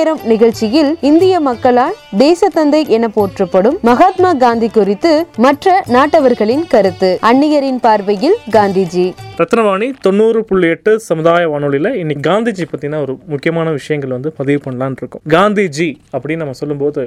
நேரம் 0.00 0.20
நிகழ்ச்சியில் 0.24 0.90
இந்திய 1.08 1.40
மக்களால் 1.46 1.96
தேசத்தந்தை 2.18 2.80
என 2.96 3.08
போற்றப்படும் 3.08 3.76
மகாத்மா 3.88 4.30
காந்தி 4.42 4.68
குறித்து 4.68 5.10
மற்ற 5.36 5.84
நாட்டவர்களின் 5.94 6.62
கருத்து. 6.68 7.10
அந்நியரின் 7.30 7.80
பார்வையில் 7.86 8.36
காந்திஜி. 8.56 9.04
ரத்னவாணி 9.40 9.88
தொண்ணூறு 10.00 10.44
புள்ளி 10.44 10.68
எட்டு 10.68 10.92
சமுதாய 11.08 11.48
வானொலியில் 11.48 11.90
இன்னைக்கு 12.02 12.24
காந்திஜி 12.30 12.66
பற்றின 12.72 13.00
ஒரு 13.00 13.18
முக்கியமான 13.26 13.70
விஷயங்கள் 13.70 14.14
வந்து 14.16 14.32
பதிவு 14.40 14.60
பண்ணலான்னு 14.64 14.98
இருக்கோம். 15.02 15.24
காந்திஜி 15.36 15.90
அப்படின்னு 16.16 16.42
நம்ம 16.42 16.56
சொல்லும்போது 16.62 17.04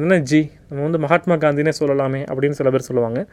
என்ன 0.00 0.20
ஜி? 0.32 0.42
நம்ம 0.68 0.82
வந்து 0.82 0.98
மகாத்மா 0.98 1.34
காந்தினே 1.34 1.74
சொல்லலாமே 1.82 2.22
அப்படின்னு 2.32 2.58
சில 2.60 2.70
பேர் 2.70 2.88
சொல்லுவாங்க. 2.90 3.26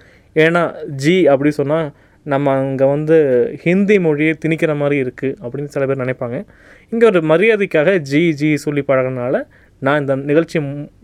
ஏன்னா 0.46 0.64
ஜி 1.04 1.28
அப்படி 1.28 1.52
சொன்னால் 1.62 1.90
நம்ம 2.26 2.52
அங்கே 2.52 2.86
வந்து 2.86 3.16
ஹிந்தி 3.64 4.00
மொழியை 4.00 4.36
திணிக்கிற 4.46 4.78
மாதிரி 4.78 5.04
இருக்குது 5.04 5.36
அப்படின்னு 5.42 5.66
சில 5.66 5.86
பேர் 5.86 6.04
நினைப்பாங்க. 6.06 6.46
இங்கே 6.90 7.06
ஒரு 7.06 7.22
மரியாதைக்காக 7.22 7.98
ஜி 8.00 8.32
ஜி 8.32 8.58
சொல்லி 8.58 8.82
பழகினால 8.82 9.44
நான் 9.82 10.00
இந்த 10.00 10.16
நிகழ்ச்சி 10.16 10.60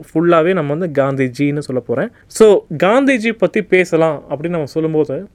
ஃபுல்லாகவே 0.09 0.53
நம்ம 0.53 0.75
வந்து 0.75 1.01
காந்திஜின்னு 1.01 1.59
சொல்ல 1.59 1.79
போகிறேன் 1.79 2.09
ஸோ 2.39 2.45
காந்திஜி 2.77 3.31
பற்றி 3.31 3.61
பேசலாம் 3.63 4.23
அப்படின்னு 4.29 4.57
நம்ம 4.57 4.65
சொல்லும்போது 4.65 5.27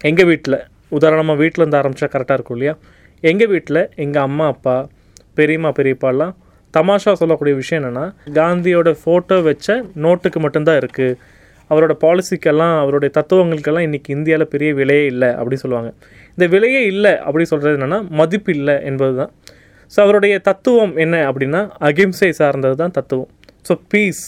எங்கள் 0.00 0.24
வீட்டில் 0.24 0.58
உதாரணமாக 0.88 1.38
வீட்டில் 1.38 1.62
இருந்து 1.62 1.76
ஆரம்பித்தா 1.76 2.08
கரெக்டாக 2.10 2.32
இருக்கும் 2.32 2.56
இல்லையா? 2.56 2.74
எங்கள் 3.22 3.46
வீட்டில் 3.46 3.88
எங்கள் 3.94 4.22
அம்மா 4.22 4.46
அப்பா 4.46 4.88
பெரியம்மா 5.34 5.72
பெரியப்பாலாம் 5.76 6.32
தமாஷா 6.74 7.12
சொல்லக்கூடிய 7.12 7.54
விஷயம் 7.54 7.82
என்னென்னா 7.82 8.12
காந்தியோட 8.32 8.96
ஃபோட்டோ 9.04 9.42
வச்ச 9.42 9.84
நோட்டுக்கு 9.96 10.40
மட்டும்தான் 10.40 10.76
இருக்குது 10.76 11.16
அவரோட 11.70 11.92
பாலிசிக்கெல்லாம் 12.04 12.74
அவருடைய 12.82 13.10
தத்துவங்களுக்கெல்லாம் 13.18 13.86
இன்றைக்கி 13.88 14.10
இந்தியாவில் 14.16 14.50
பெரிய 14.54 14.70
விலையே 14.80 15.04
இல்லை 15.12 15.30
அப்படின்னு 15.38 15.64
சொல்லுவாங்க. 15.64 15.90
இந்த 16.36 16.46
விலையே 16.54 16.82
இல்லை 16.92 17.12
அப்படி 17.26 17.44
சொல்கிறது 17.52 17.76
என்னென்னா 17.78 18.00
மதிப்பு 18.20 18.50
இல்லை 18.58 18.76
என்பது 18.90 19.14
தான் 19.20 19.32
ஸோ 19.92 19.98
அவருடைய 20.06 20.34
தத்துவம் 20.48 20.92
என்ன 21.04 21.16
அப்படின்னா 21.30 21.60
அகிம்சை 21.88 22.30
சார்ந்தது 22.40 22.76
தான் 22.82 22.94
தத்துவம். 22.98 23.30
ஸோ 23.68 23.72
பீஸ் 23.92 24.24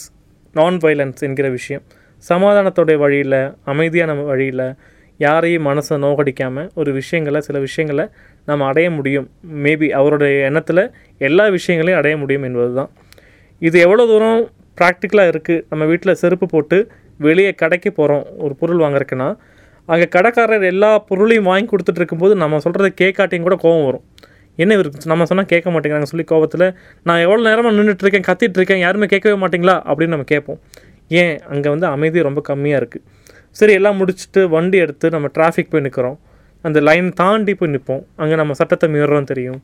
நான் 0.55 0.79
வைலன்ஸ் 0.85 1.21
என்கிற 1.27 1.47
விஷயம். 1.57 1.83
சமாதானத்தோடைய 2.23 2.97
வழியில் 3.03 3.39
அமைதியான 3.71 4.13
வழியில் 4.31 4.65
யாரையும் 5.19 5.65
மனசை 5.69 5.95
நோகடிக்காமல் 6.03 6.69
ஒரு 6.81 6.91
விஷயங்களை 6.99 7.39
சில 7.47 7.57
விஷயங்களை 7.65 8.05
நம்ம 8.49 8.65
அடைய 8.71 8.87
முடியும். 8.97 9.27
மேபி 9.65 9.87
அவருடைய 9.99 10.35
எண்ணத்தில் 10.49 10.83
எல்லா 11.27 11.45
விஷயங்களையும் 11.57 11.99
அடைய 12.01 12.15
முடியும் 12.21 12.45
என்பது 12.47 12.73
தான் 12.79 12.91
இது 13.61 13.77
எவ்வளோ 13.85 14.05
தூரம் 14.11 14.41
ப்ராக்டிக்கலாக 14.77 15.31
இருக்குது 15.33 15.63
நம்ம 15.71 15.83
வீட்டில் 15.91 16.19
செருப்பு 16.21 16.45
போட்டு 16.53 16.77
வெளியே 17.27 17.51
கடைக்கு 17.61 17.89
போகிறோம் 17.99 18.23
ஒரு 18.45 18.53
பொருள் 18.61 18.83
வாங்குறதுக்குன்னா 18.83 19.29
அங்கே 19.89 20.05
கடைக்காரர் 20.15 20.65
எல்லா 20.73 20.89
பொருளையும் 21.09 21.47
வாங்கி 21.51 21.67
கொடுத்துட்டு 21.71 22.01
இருக்கும்போது 22.01 22.33
நம்ம 22.43 22.59
சொல்கிறத 22.65 22.89
கேட்காட்டியும் 23.01 23.47
கூட 23.47 23.55
கோவம் 23.63 23.85
வரும். 23.87 24.03
என்ன 24.57 24.71
இவருக்கு 24.77 25.11
நம்ம 25.11 25.25
சொன்னால் 25.29 25.49
கேட்க 25.53 25.67
மாட்டேங்கிறாங்க 25.73 26.09
சொல்லி 26.11 26.25
கோவத்தில் 26.31 26.65
நான் 27.07 27.21
எவ்வளோ 27.25 27.41
நேரமாக 27.49 27.75
நின்றுட்டு 27.77 28.03
இருக்கேன் 28.05 28.57
இருக்கேன் 28.59 28.81
யாருமே 28.85 29.07
கேட்கவே 29.13 29.37
மாட்டீங்களா? 29.43 29.75
அப்படின்னு 29.89 30.15
நம்ம 30.15 30.27
கேட்போம். 30.33 30.59
ஏன்? 31.21 31.35
அங்கே 31.53 31.69
வந்து 31.73 31.87
அமைதி 31.93 32.27
ரொம்ப 32.27 32.41
கம்மியாக 32.49 32.81
இருக்குது 32.81 33.03
சரி 33.59 33.73
எல்லாம் 33.79 33.97
முடிச்சுட்டு 34.01 34.41
வண்டி 34.53 34.77
எடுத்து 34.83 35.07
நம்ம 35.15 35.27
டிராஃபிக் 35.37 35.71
போய் 35.73 35.85
நிற்கிறோம் 35.87 36.17
அந்த 36.65 36.79
லைன் 36.87 37.09
தாண்டி 37.21 37.53
போய் 37.59 37.71
நிற்போம் 37.73 38.03
அங்கே 38.21 38.35
நம்ம 38.41 38.53
சட்டத்தை 38.59 38.87
மீறோம் 38.93 39.29
தெரியும். 39.31 39.59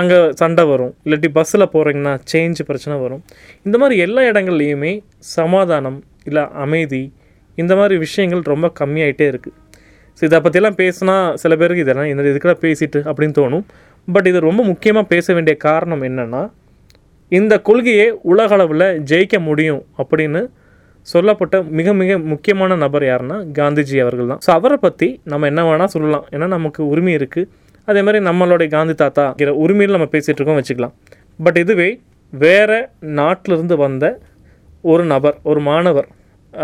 அங்கே 0.00 0.18
சண்டை 0.40 0.64
வரும். 0.70 0.92
இல்லாட்டி 1.04 1.28
பஸ்ஸில் 1.36 1.70
போகிறீங்கன்னா 1.74 2.12
சேஞ்ச் 2.32 2.60
பிரச்சனை 2.68 2.94
வரும். 2.98 3.22
இந்த 3.66 3.76
மாதிரி 3.78 3.96
எல்லா 4.06 4.22
இடங்கள்லையுமே 4.30 4.92
சமாதானம் 5.36 5.98
இல்லை 6.28 6.44
அமைதி 6.64 7.02
இந்த 7.58 7.72
மாதிரி 7.78 7.94
விஷயங்கள் 8.04 8.42
ரொம்ப 8.52 8.66
கம்மியாயிட்டே 8.80 9.26
இருக்குது 9.32 9.56
ஸோ 10.18 10.22
இதை 10.28 10.38
பற்றிலாம் 10.44 10.78
பேசினா 10.80 11.14
சில 11.42 11.52
பேருக்கு 11.60 11.84
இதெல்லாம் 11.84 12.10
இந்த 12.12 12.22
இதுக்கெல்லாம் 12.30 12.62
பேசிட்டு 12.64 12.98
அப்படின்னு 13.10 13.34
தோணும். 13.38 13.64
பட் 14.08 14.26
இது 14.30 14.38
ரொம்ப 14.48 14.62
முக்கியமாக 14.70 15.06
பேச 15.12 15.26
வேண்டிய 15.36 15.54
காரணம் 15.66 16.02
என்னென்னா 16.08 16.42
இந்த 17.32 17.54
கொள்கையை 17.68 18.06
உலகளவில் 18.30 18.86
ஜெயிக்க 19.10 19.36
முடியும் 19.48 19.82
அப்படின்னு 20.02 20.40
சொல்லப்பட்ட 21.06 21.56
மிக 21.78 21.92
மிக 22.00 22.16
முக்கியமான 22.32 22.76
நபர் 22.82 23.04
யாருன்னா 23.08 23.36
காந்திஜி 23.58 23.96
அவர்கள் 24.04 24.30
தான். 24.32 24.40
ஸோ 24.46 24.50
அவரை 24.58 24.76
பற்றி 24.84 25.08
நம்ம 25.32 25.46
என்ன 25.52 25.62
வேணால் 25.68 25.92
சொல்லலாம். 25.94 26.26
ஏன்னா 26.34 26.46
நமக்கு 26.56 26.80
உரிமை 26.92 27.12
இருக்குது 27.18 27.48
அதே 27.88 28.00
மாதிரி 28.06 28.18
நம்மளுடைய 28.28 28.68
காந்தி 28.76 28.94
தாத்தா 29.02 29.24
இருக்கிற 29.28 29.52
உரிமையில் 29.64 29.96
நம்ம 29.96 30.08
பேசிகிட்டு 30.12 30.40
இருக்கோம் 30.40 30.60
வச்சுக்கலாம். 30.60 30.94
பட் 31.38 31.58
இதுவே 31.62 31.88
வேறு 32.32 32.78
நாட்டிலிருந்து 33.20 33.76
வந்த 33.84 34.04
ஒரு 34.84 35.04
நபர் 35.12 35.36
ஒரு 35.50 35.60
மாணவர் 35.70 36.08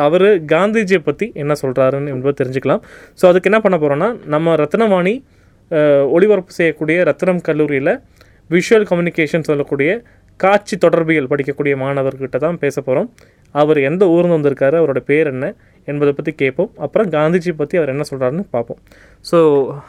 அவர் 0.04 0.28
காந்திஜியை 0.52 1.00
பற்றி 1.08 1.26
என்ன 1.42 1.52
சொல்கிறாருன்னு 1.62 2.12
என்பதை 2.14 2.32
தெரிஞ்சுக்கலாம். 2.40 2.82
ஸோ 3.20 3.24
அதுக்கு 3.30 3.50
என்ன 3.50 3.60
பண்ண 3.64 3.76
போகிறோன்னா 3.78 4.08
நம்ம 4.34 4.54
ரத்னவாணி 4.62 5.14
ஒளிபரப்பு 6.16 6.52
செய்யக்கூடிய 6.58 6.98
ரத்னம் 7.10 7.42
கல்லூரியில் 7.48 7.94
விஷுவல் 8.50 8.88
கம்யூனிகேஷன் 8.90 9.48
சொல்லக்கூடிய 9.50 9.90
காட்சி 10.40 10.74
தொடர்பியல் 10.84 11.30
படிக்கக்கூடிய 11.30 11.74
மாணவர்கிட்ட 11.82 12.36
தான் 12.36 12.58
பேச 12.58 12.76
போகிறோம் 12.80 13.08
அவர் 13.54 13.78
எந்த 13.80 14.02
ஊர்ந்து 14.08 14.36
வந்திருக்காரு 14.36 14.76
அவரோட 14.80 15.00
பேர் 15.10 15.28
என்ன 15.30 15.46
என்பதை 15.92 16.12
பற்றி 16.18 16.32
கேட்போம். 16.42 16.70
அப்புறம் 16.84 17.08
காந்திஜி 17.14 17.52
பற்றி 17.60 17.78
அவர் 17.80 17.92
என்ன 17.94 18.04
சொல்கிறாருன்னு 18.10 18.44
பார்ப்போம். 18.54 18.80
So 19.30 19.38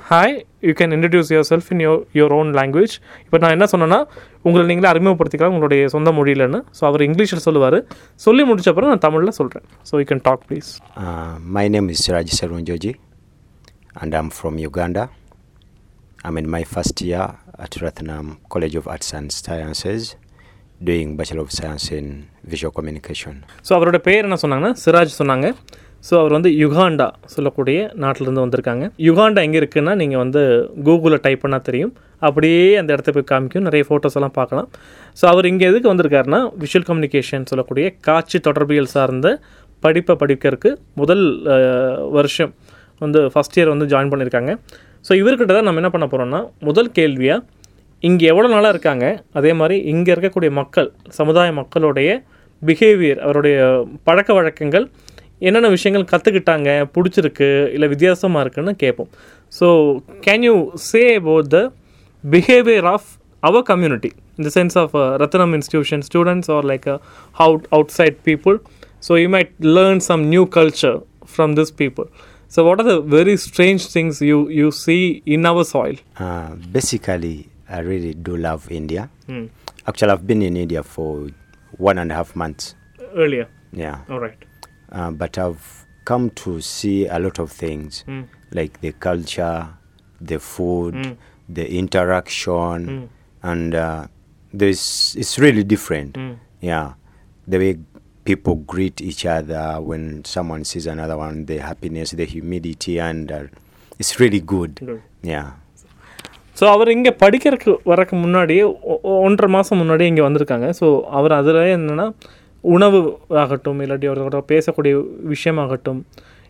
hi 0.10 0.36
you 0.68 0.74
can 0.80 0.94
introduce 0.98 1.32
yourself 1.52 1.70
in 1.76 1.84
your 1.88 2.02
your 2.20 2.36
own 2.40 2.52
language 2.60 2.96
இப்போ 3.26 3.40
நான் 3.44 3.56
என்ன 3.58 3.68
சொன்னேன்னா 3.74 4.00
உங்களை 4.48 4.64
நீங்களே 4.72 4.90
அறிமுகப்படுத்திக்கலாம் 4.94 5.54
உங்களுடைய 5.56 5.90
சொந்த 5.96 6.12
மொழியிலன்னு. 6.20 6.62
ஸோ 6.80 6.84
அவர் 6.90 7.06
இங்கிலீஷில் 7.10 7.46
சொல்லுவார். 7.48 7.80
சொல்லி 8.28 8.46
முடிச்ச 8.52 8.74
அப்புறம் 8.74 8.92
நான் 8.94 9.06
தமிழில் 9.08 9.38
சொல்கிறேன் 9.42 9.68
so 9.92 9.94
you 10.04 10.08
can 10.14 10.26
talk 10.30 10.46
please 10.50 10.72
my 11.58 11.68
name 11.76 11.90
is 11.94 12.00
Siraj 12.06 12.30
Serunjoji, 12.40 12.94
and 14.02 14.14
I'm 14.20 14.32
from 14.40 14.56
Uganda. 14.70 15.04
I'm 16.28 16.38
in 16.42 16.48
my 16.56 16.64
first 16.72 16.98
year 17.10 17.26
at 17.66 17.74
Ratnam 17.84 18.26
College 18.54 18.76
of 18.80 18.86
Arts 18.94 19.10
and 19.18 19.30
Sciences, 19.36 20.04
doing 20.88 21.10
Bachelor 21.20 21.44
of 21.46 21.52
Science 21.58 21.86
in 21.98 22.08
Visual 22.52 22.72
Communication. 22.78 23.36
So 23.68 23.72
அவரோட 23.78 23.98
பேர் 24.08 24.26
என்ன 24.28 24.38
சொன்னாங்கன்னா 24.44 24.74
சிராஜ் 24.84 25.20
சொன்னாங்க. 25.20 25.48
So 26.08 26.14
அவர் 26.22 26.34
வந்து 26.38 26.50
Uganda 26.64 27.08
சொல்லக்கூடிய 27.34 27.80
நாட்டிலேருந்து 28.04 28.44
வந்திருக்காங்க. 28.46 28.86
Uganda 29.08 29.42
எங்கே 29.48 29.60
இருக்குன்னா 29.62 29.94
நீங்கள் 30.02 30.22
வந்து 30.24 30.42
கூகுளில் 30.88 31.24
டைப் 31.26 31.44
பண்ணால் 31.44 31.66
தெரியும். 31.70 31.92
அப்படியே 32.28 32.64
அந்த 32.82 32.90
இடத்த 32.96 33.12
போய் 33.18 33.30
காமிக்கும். 33.32 33.66
நிறைய 33.68 33.84
ஃபோட்டோஸ் 33.90 34.18
எல்லாம் 34.20 34.36
பார்க்கலாம். 34.40 34.68
ஸோ 35.20 35.26
அவர் 35.32 35.48
இங்கே 35.52 35.66
எதுக்கு 35.72 35.92
வந்திருக்காருன்னா 35.94 36.42
விஷுவல் 36.64 36.88
கம்யூனிகேஷன் 36.90 37.48
சொல்லக்கூடிய 37.52 37.86
காட்சி 38.08 38.40
தொடர்பியல் 38.48 38.90
சார்ந்த 38.96 39.30
படிப்பை 39.84 40.16
படிக்கிறதுக்கு 40.22 40.72
முதல் 41.02 41.26
வருஷம் 42.18 42.52
வந்து 43.04 43.20
ஃபஸ்ட் 43.34 43.58
இயர் 43.58 43.74
வந்து 43.74 43.86
ஜாயின் 43.94 44.12
பண்ணியிருக்காங்க. 44.14 44.54
ஸோ 45.08 45.12
இவர்கிட்ட 45.22 45.52
தான் 45.58 45.68
நம்ம 45.68 45.82
என்ன 45.82 45.92
பண்ண 45.94 46.06
போகிறோம்னா 46.14 46.42
முதல் 46.70 46.90
கேள்வியாக 46.98 47.46
இங்கே 48.08 48.26
எவ்வளோ 48.32 48.50
நாளாக 48.56 48.74
இருக்காங்க? 48.76 49.06
அதே 49.40 49.52
மாதிரி 49.60 49.76
இங்கே 49.94 50.12
இருக்கக்கூடிய 50.14 50.52
மக்கள் 50.60 50.90
சமுதாய 51.20 51.50
மக்களுடைய 51.62 52.10
பிஹேவியர் 52.62 53.22
அவருடைய 53.26 53.58
பழக்க 54.08 54.30
வழக்கங்கள் 54.38 54.86
என்னென்ன 55.39 55.69
விஷயங்கள் 55.69 56.11
கற்றுக்கிட்டாங்க 56.13 56.71
பிடிச்சிருக்கு 56.95 57.49
இல்லை 57.77 57.89
வித்தியாசமாக 57.89 58.45
இருக்குன்னு 58.45 58.75
கேட்போம் 58.77 59.11
so 59.59 59.69
can 60.27 60.47
you 60.49 60.55
say 60.91 61.03
about 61.21 61.51
the 61.57 61.61
behaviour 62.25 62.89
of 62.95 63.09
our 63.49 63.63
community 63.63 64.13
in 64.39 64.45
the 64.45 64.51
sense 64.51 64.75
of 64.75 64.95
uh, 64.95 65.19
Ratnam 65.21 65.55
institution 65.55 66.03
students 66.03 66.49
or 66.49 66.63
like 66.63 66.87
uh, 66.87 66.99
out, 67.39 67.67
outside 67.73 68.25
people. 68.25 68.59
So 69.01 69.17
you 69.17 69.29
might 69.29 69.53
learn 69.61 70.01
some 70.01 70.31
new 70.31 70.47
culture 70.47 71.03
from 71.27 71.55
these 71.55 71.71
people. 71.71 72.07
So 72.49 72.65
what 72.65 72.81
are 72.81 72.85
the 72.85 73.01
very 73.01 73.37
strange 73.37 73.87
things 73.89 74.23
you, 74.23 74.49
you 74.49 74.71
see 74.71 75.23
in 75.27 75.45
our 75.45 75.65
soil? 75.65 75.97
Uh, 76.19 76.55
basically, 76.73 77.49
I 77.69 77.81
really 77.81 78.15
do 78.15 78.37
love 78.37 78.71
India. 78.71 79.11
Hmm. 79.27 79.47
Actually, 79.87 80.13
I've 80.13 80.27
been 80.27 80.41
in 80.41 80.57
India 80.57 80.83
for 80.83 81.29
one 81.77 81.99
and 81.99 82.11
a 82.13 82.15
half 84.89 84.97
months. 84.97 85.09
Earlier. 85.09 85.09
Yeah. 85.09 85.09
All 85.09 85.09
right. 85.09 85.09
Uh, 85.09 85.11
but 85.11 85.39
I've 85.39 85.87
come 86.05 86.31
to 86.31 86.61
see 86.61 87.07
a 87.07 87.19
lot 87.19 87.39
of 87.39 87.53
things 87.53 88.05
Hmm. 88.05 88.21
like 88.53 88.81
the 88.81 88.93
culture, 88.93 89.67
the 90.21 90.39
food, 90.39 90.95
Mm. 90.95 91.17
the 91.55 91.79
interaction, 91.79 92.87
Mm. 92.87 93.09
and 93.43 93.75
uh, 93.75 94.07
this 94.59 95.17
it's 95.17 95.39
really 95.39 95.65
different. 95.65 96.17
Mm. 96.17 96.37
Yeah, 96.61 96.93
the 97.49 97.59
way 97.59 97.79
people 98.25 98.55
greet 98.55 99.01
each 99.01 99.27
other 99.27 99.81
when 99.81 100.25
someone 100.25 100.65
sees 100.65 100.87
another 100.87 101.17
one, 101.17 101.45
the 101.47 101.59
happiness, 101.59 102.11
the 102.11 102.25
humility, 102.25 103.01
and 103.01 103.33
uh, 103.33 103.43
it's 103.99 104.21
really 104.21 104.41
good. 104.41 104.75
Good. 104.75 105.01
Yeah. 105.23 105.47
So 106.61 106.65
அவர் 106.69 106.89
இங்கே 106.89 107.11
படிக்கிறதுக்கு 107.11 107.77
வரக்கு 107.87 108.23
முன்னாடியே 108.23 108.63
ஒ- 108.63 109.01
ஒ- 109.05 109.25
ஒன்றரை 109.25 109.51
மாதம் 109.51 109.79
முன்னாடியே 109.79 110.09
இங்கே 110.09 110.23
வந்திருக்காங்க 110.23 110.71
ஸோ 110.81 111.03
அவர் 111.11 111.33
அதில் 111.33 111.55
என்னென்னா 111.55 112.13
உணவு 112.64 113.00
ஆகட்டும் 113.44 113.80
இல்லாட்டி 113.84 114.08
அவரோட 114.12 114.40
பேசக்கூடிய 114.52 114.94
விஷயமாகட்டும் 115.34 116.02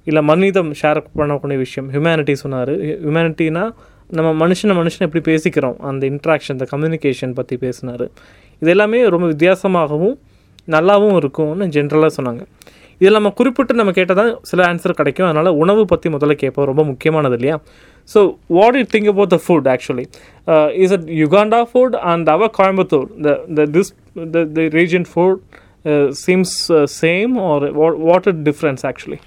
இல்லை 0.08 0.22
மனிதம் 0.32 0.72
ஷேர் 0.82 1.00
பண்ணக்கூடிய 1.20 1.58
விஷயம் 1.66 1.88
ஹியூமனிட்டி 1.94 2.36
சொன்னார். 2.44 2.74
ஹியூமனிட்டினா 3.04 3.64
நம்ம 4.18 4.30
மனுஷனை 4.42 4.74
மனுஷனை 4.80 5.04
எப்படி 5.08 5.24
பேசிக்கிறோம்? 5.32 5.76
அந்த 5.90 6.04
இன்ட்ராக்ஷன் 6.12 6.56
அந்த 6.58 6.66
கம்யூனிகேஷன் 6.72 7.36
பற்றி 7.40 7.56
பேசினார். 7.66 8.06
இது 8.62 8.72
எல்லாமே 8.76 9.00
ரொம்ப 9.16 9.26
வித்தியாசமாகவும் 9.34 10.16
நல்லாவும் 10.76 11.16
இருக்கும்னு 11.20 11.68
ஜென்ரலாக 11.76 12.12
சொன்னாங்க. 12.18 12.44
இதில் 13.02 13.18
நம்ம 13.18 13.30
குறிப்பிட்டு 13.40 13.80
நம்ம 13.80 13.92
கேட்டால் 13.98 14.20
தான் 14.22 14.32
சில 14.50 14.60
ஆன்சர் 14.70 14.98
கிடைக்கும். 15.00 15.28
அதனால் 15.28 15.58
உணவு 15.64 15.84
பற்றி 15.92 16.08
முதல்ல 16.16 16.34
கேட்போம். 16.42 16.68
ரொம்ப 16.72 16.84
முக்கியமானது 16.90 17.38
இல்லையா? 17.40 17.56
So 18.14 18.20
what 18.58 18.78
you 18.80 18.86
think 18.94 19.10
about 19.14 19.34
the 19.36 19.40
food 19.46 19.70
actually 19.74 20.06
is 20.84 20.94
it 20.98 21.08
Uganda 21.24 21.62
food 21.72 21.96
and 22.12 22.30
our 22.36 22.52
Coimbatore 22.60 23.08
the 23.60 23.68
this 23.78 23.92
the 24.36 24.68
region 24.80 25.08
food 25.12 25.40
the, 25.84 25.90
the 25.90 25.96
region 25.96 26.06
food 26.06 26.10
uh, 26.10 26.14
seems 26.14 26.70
uh, 26.70 26.88
same 26.88 27.38
or 27.38 27.72
what, 27.72 27.98
what 28.00 28.28
a 28.28 28.34
difference 28.34 28.84
actually? 28.86 29.20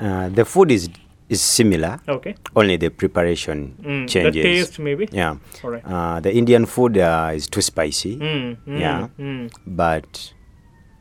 Uh, 0.00 0.28
the 0.28 0.44
food 0.44 0.70
is 0.70 0.88
is 1.30 1.42
similar, 1.42 1.98
Okay. 2.08 2.34
only 2.56 2.76
the 2.78 2.88
preparation 2.88 3.74
Mm, 3.82 4.08
changes. 4.08 4.34
The 4.34 4.42
taste 4.42 4.78
maybe? 4.78 5.08
Yeah. 5.12 5.36
All 5.62 5.70
right. 5.70 5.82
Uh, 5.84 6.20
the 6.20 6.32
Indian 6.34 6.64
food 6.66 6.96
uh, 6.96 7.32
is 7.34 7.46
too 7.48 7.60
spicy, 7.60 8.16
Mm, 8.16 8.56
mm, 8.66 8.80
Yeah. 8.80 9.08
mm. 9.18 9.50
but 9.66 10.32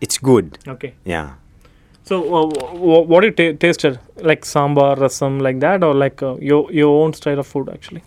it's 0.02 0.18
good. 0.18 0.58
Okay. 0.68 0.94
Yeah. 1.06 1.30
So, 2.04 2.16
uh, 2.24 2.46
what 3.08 3.22
do 3.22 3.28
you 3.28 3.34
ta- 3.34 3.58
tasted? 3.58 4.00
Like 4.18 4.42
sambar, 4.46 4.98
rasam, 4.98 5.42
like 5.42 5.60
that, 5.62 5.84
or 5.84 5.94
like 5.94 6.22
uh, 6.22 6.36
your 6.42 6.70
your 6.72 7.04
own 7.06 7.14
style 7.14 7.40
of 7.40 7.48
food 7.48 7.70
actually? 7.70 8.02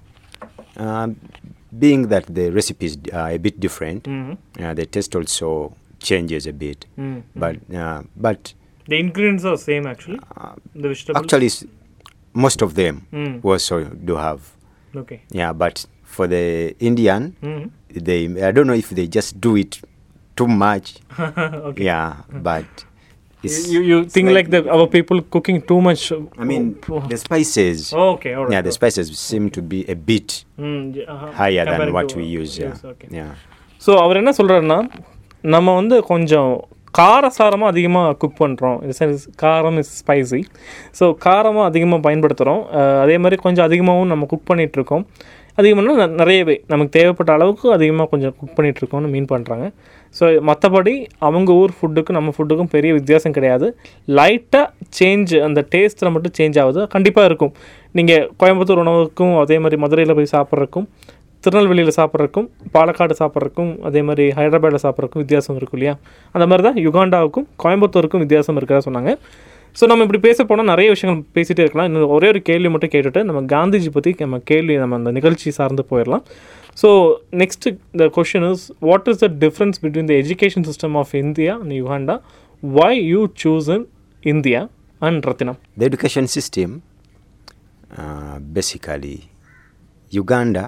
Being 1.78 2.08
that 2.08 2.26
the 2.26 2.50
recipes 2.50 2.98
are 3.12 3.30
a 3.30 3.38
bit 3.38 3.60
different, 3.60 4.04
Mm. 4.04 4.36
uh, 4.60 4.74
the 4.74 4.86
taste 4.86 5.14
also 5.16 5.72
changes 5.99 6.45
a 6.47 6.53
bit. 6.53 6.79
Mm. 6.97 7.17
But 7.43 7.55
uh, 7.83 7.99
but 8.27 8.41
The 8.87 8.97
ingredients 9.03 9.43
are 9.45 9.57
same 9.57 9.85
actually. 9.87 10.19
uh, 10.37 10.53
The 10.81 10.87
vegetables. 10.89 11.17
actually, 11.21 11.47
s- 11.47 11.65
most 12.45 12.61
of 12.61 12.71
them 12.75 12.95
Mm. 13.21 13.33
also 13.43 13.75
do 14.09 14.15
have. 14.25 14.41
Okay. 14.95 15.19
Yeah, 15.31 15.51
but 15.63 15.75
for 16.15 16.25
the 16.33 16.43
Indian, 16.89 17.21
Mm. 17.41 17.63
they 18.09 18.19
I 18.49 18.51
don't 18.55 18.67
know 18.71 18.79
if 18.83 18.89
they 18.99 19.07
just 19.19 19.31
do 19.47 19.53
it 19.63 19.73
too 20.37 20.47
much. 20.65 20.87
okay. 21.69 21.83
Yeah, 21.89 22.07
but 22.49 22.67
it's, 23.43 23.57
You, 23.73 23.81
you 23.91 23.97
think 24.15 24.29
like 24.37 24.49
the 24.49 24.61
our 24.75 24.87
people 24.87 25.21
cooking 25.35 25.61
too 25.71 25.79
much? 25.87 26.11
uh, 26.11 26.21
I 26.37 26.45
mean 26.51 26.63
oh, 26.89 27.01
the 27.13 27.17
spices. 27.25 27.79
okay, 27.93 28.33
all 28.37 28.43
right. 28.45 28.53
Yeah, 28.53 28.61
the 28.61 28.71
spices 28.71 29.05
seem 29.29 29.49
to 29.57 29.61
be 29.73 29.79
a 29.95 29.97
bit 30.11 30.27
Mm, 30.59 30.95
yeah, 30.97 31.11
uh-huh. 31.13 31.31
higher 31.41 31.65
Compared 31.65 31.87
than 31.87 31.93
what 31.97 32.09
to, 32.09 32.17
we 32.21 32.25
uh, 32.25 32.41
use. 32.41 32.53
Yeah, 32.59 32.67
yes, 32.75 32.85
okay. 32.93 33.09
yeah. 33.19 33.33
So 33.85 33.91
அவர் 34.03 34.17
என்ன 34.21 34.31
சொல்கிறாருன்னா 34.37 34.79
நம்ம 35.54 35.74
வந்து 35.74 35.96
கொஞ்சம் 36.12 36.52
காரசாரமாக 36.98 37.72
அதிகமாக 37.72 38.14
cook 38.22 38.40
பண்ணுறோம் 38.42 38.78
is 38.88 38.98
sense 39.00 39.24
காரம் 39.42 39.78
இஸ் 39.82 39.92
ஸ்பைசி 40.00 40.40
ஸோ 40.98 41.04
காரமாக 41.26 41.68
அதிகமாக 41.70 42.00
பயன்படுத்துகிறோம் 42.06 42.62
அதே 43.04 43.16
மாதிரி 43.24 43.36
கொஞ்சம் 43.44 43.66
அதிகமாகவும் 43.68 44.10
நம்ம 44.12 44.26
குக் 44.32 44.48
பண்ணிகிட்ருக்கோம் 44.50 45.04
அதிகமாக 45.60 46.06
நிறையவே 46.20 46.56
நமக்கு 46.72 46.92
தேவைப்பட்ட 46.98 47.30
அளவுக்கு 47.36 47.66
அதிகமாக 47.76 48.08
கொஞ்சம் 48.12 48.34
குக் 48.40 48.54
பண்ணிகிட்ருக்கோம்னு 48.56 49.12
மீன் 49.14 49.30
பண்ணுறாங்க 49.32 49.66
ஸோ 50.18 50.24
மற்றபடி 50.48 50.94
அவங்க 51.26 51.50
ஊர் 51.62 51.72
ஃபுட்டுக்கும் 51.78 52.16
நம்ம 52.18 52.32
ஃபுட்டுக்கும் 52.36 52.70
பெரிய 52.74 52.90
வித்தியாசம் 52.98 53.34
கிடையாது. 53.36 53.66
லைட்டாக 54.18 54.66
சேஞ்ச் 54.98 55.34
அந்த 55.46 55.60
டேஸ்ட்டில் 55.74 56.12
மட்டும் 56.14 56.34
சேஞ்ச் 56.38 56.58
ஆகுது. 56.62 56.80
கண்டிப்பாக 56.94 57.28
இருக்கும். 57.30 57.52
நீங்கள் 57.98 58.24
கோயம்புத்தூர் 58.40 58.82
உணவுக்கும் 58.84 59.34
அதே 59.42 59.58
மாதிரி 59.58 59.78
மதுரையில் 59.84 60.16
போய் 60.18 60.32
சாப்பிட்றதுக்கும் 60.34 60.86
திருநெல்வேலியில் 61.44 61.94
சாப்பிட்றதுக்கும் 61.98 62.48
பாலக்காடு 62.74 63.14
சாப்பிட்றதுக்கும் 63.20 63.70
அதே 63.88 64.02
மாதிரி 64.08 64.24
ஹைதராபாத்தில் 64.38 64.82
சாப்பிட்றதுக்கும் 64.86 65.22
வித்தியாசம் 65.24 65.56
இருக்கும் 65.60 65.78
இல்லையா? 65.78 65.94
அந்த 66.34 66.44
மாதிரி 66.50 66.64
தான் 66.68 66.78
யுகாண்டாவுக்கும் 66.86 67.46
கோயம்புத்தூருக்கும் 67.64 68.22
வித்தியாசம் 68.24 68.56
இருக்கிறதா 68.60 68.84
சொன்னாங்க. 68.88 69.12
ஸோ 69.78 69.84
நம்ம 69.90 70.04
இப்படி 70.06 70.20
பேச 70.26 70.44
போனால் 70.44 70.68
நிறைய 70.72 70.88
விஷயங்கள் 70.94 71.24
பேசிகிட்டே 71.36 71.64
இருக்கலாம். 71.64 71.88
இன்னும் 71.88 72.14
ஒரே 72.16 72.28
ஒரு 72.32 72.40
கேள்வி 72.48 72.68
மட்டும் 72.74 72.92
கேட்டுட்டு 72.94 73.20
நம்ம 73.28 73.40
காந்திஜி 73.54 73.90
பற்றி 73.96 74.12
நம்ம 74.18 74.38
கேள்வி 74.50 74.76
நம்ம 74.76 74.96
அந்த 75.00 75.10
நிகழ்ச்சி 75.18 75.50
சார்ந்து 75.58 75.84
போயிடலாம். 75.90 76.24
So 76.82 76.88
next 77.42 77.70
the 78.00 78.06
question 78.16 78.46
is 78.50 78.64
what 78.88 79.08
is 79.12 79.22
the 79.24 79.28
difference 79.44 79.78
between 79.84 80.10
the 80.10 80.14
education 80.22 80.66
system 80.70 80.98
of 81.02 81.14
India 81.24 81.54
and 81.62 81.74
Uganda 81.82 82.16
why 82.62 82.90
you 83.12 83.22
choose 83.44 83.70
in 83.76 83.86
India 84.22 84.62
and 85.08 85.24
Rathinam 85.30 85.58
The 85.80 85.86
education 85.90 86.26
system, 86.36 86.70
uh, 88.00 88.36
basically, 88.56 89.16
Uganda, 90.12 90.64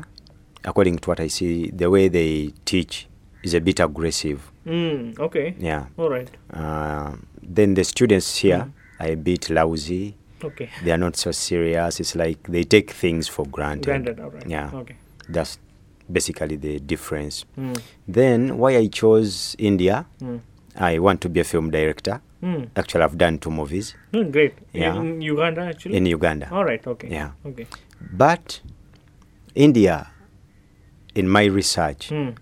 according 0.65 0.99
to 0.99 1.11
what 1.11 1.21
I 1.21 1.29
see, 1.29 1.71
the 1.71 1.91
way 1.91 2.09
they 2.09 2.53
teach 2.65 3.09
is 3.43 3.55
a 3.55 3.61
bit 3.61 3.81
aggressive. 3.81 4.51
Mm, 4.67 5.19
okay. 5.19 5.55
Yeah. 5.59 5.87
All 5.97 6.09
right. 6.11 6.31
Uh, 6.53 7.17
then 7.43 7.75
the 7.75 7.85
students 7.85 8.39
here 8.39 8.59
mm. 8.59 8.73
are 9.01 9.13
a 9.13 9.17
bit 9.17 9.51
lousy. 9.51 10.17
Okay. 10.43 10.71
They 10.85 10.91
are 10.91 10.99
not 10.99 11.17
so 11.17 11.31
serious. 11.33 12.01
It's 12.01 12.15
like 12.15 12.43
they 12.49 12.65
take 12.65 12.91
things 12.91 13.29
for 13.29 13.47
granted. 13.47 13.85
Granted, 13.85 14.21
all 14.21 14.31
right. 14.31 14.47
Yeah. 14.47 14.71
Okay. 14.73 14.97
That's 15.29 15.59
basically 16.11 16.57
the 16.57 16.79
difference. 16.81 17.45
Mm. 17.59 17.81
Then 18.07 18.59
why 18.59 18.77
I 18.77 18.87
chose 18.87 19.57
India? 19.59 20.07
Mm. 20.21 20.41
I 20.77 20.99
want 20.99 21.21
to 21.23 21.29
be 21.29 21.41
a 21.41 21.45
film 21.45 21.71
director. 21.71 22.21
Mm. 22.43 22.71
Actually, 22.75 23.05
I've 23.05 23.19
done 23.19 23.39
two 23.39 23.51
movies. 23.51 23.95
Mm, 24.13 24.33
great. 24.33 24.55
Yeah. 24.73 24.97
In 24.97 25.21
Uganda, 25.21 25.63
actually? 25.63 25.97
In 25.97 26.07
Uganda. 26.07 26.49
All 26.51 26.65
right, 26.65 26.85
okay. 26.85 27.09
Yeah. 27.09 27.31
Okay. 27.47 27.67
But 28.01 28.61
India 29.55 30.11
in 31.15 31.29
my 31.29 31.45
research, 31.45 32.11
mm. 32.11 32.37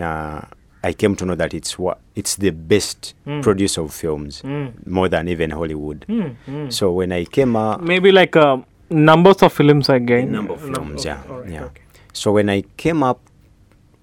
uh, 0.00 0.42
I 0.82 0.92
came 0.92 1.16
to 1.16 1.26
know 1.26 1.34
that 1.34 1.54
it's 1.54 1.76
it's 2.14 2.36
the 2.36 2.50
best 2.50 3.14
mm. 3.26 3.42
producer 3.42 3.82
of 3.82 3.92
films 3.92 4.42
mm. 4.42 4.86
more 4.86 5.08
than 5.08 5.28
even 5.28 5.50
Hollywood. 5.50 6.04
Hmm, 6.06 6.28
hmm. 6.46 6.70
So 6.70 6.92
when 6.92 7.12
I 7.12 7.24
came 7.24 7.56
out, 7.56 7.82
maybe 7.82 8.12
like 8.12 8.36
uh, 8.36 8.58
numbers 8.90 9.42
of 9.42 9.52
films 9.52 9.88
again. 9.88 10.32
Number 10.32 10.54
of 10.54 10.60
films, 10.60 11.04
yeah, 11.04 11.22
right, 11.28 11.50
yeah. 11.50 11.64
Okay. 11.64 11.82
So 12.12 12.32
when 12.32 12.48
I 12.48 12.62
came 12.76 13.02
up 13.02 13.20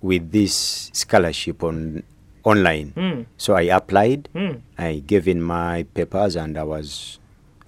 with 0.01 0.31
this 0.31 0.89
scholarship 0.93 1.63
on 1.63 2.03
online, 2.43 2.91
hmm. 2.91 3.21
so 3.37 3.55
I 3.55 3.63
applied, 3.63 4.29
I 4.77 5.01
gave 5.05 5.27
in 5.27 5.41
my 5.41 5.83
papers, 5.93 6.35
and 6.35 6.57
I 6.57 6.63
was 6.63 7.19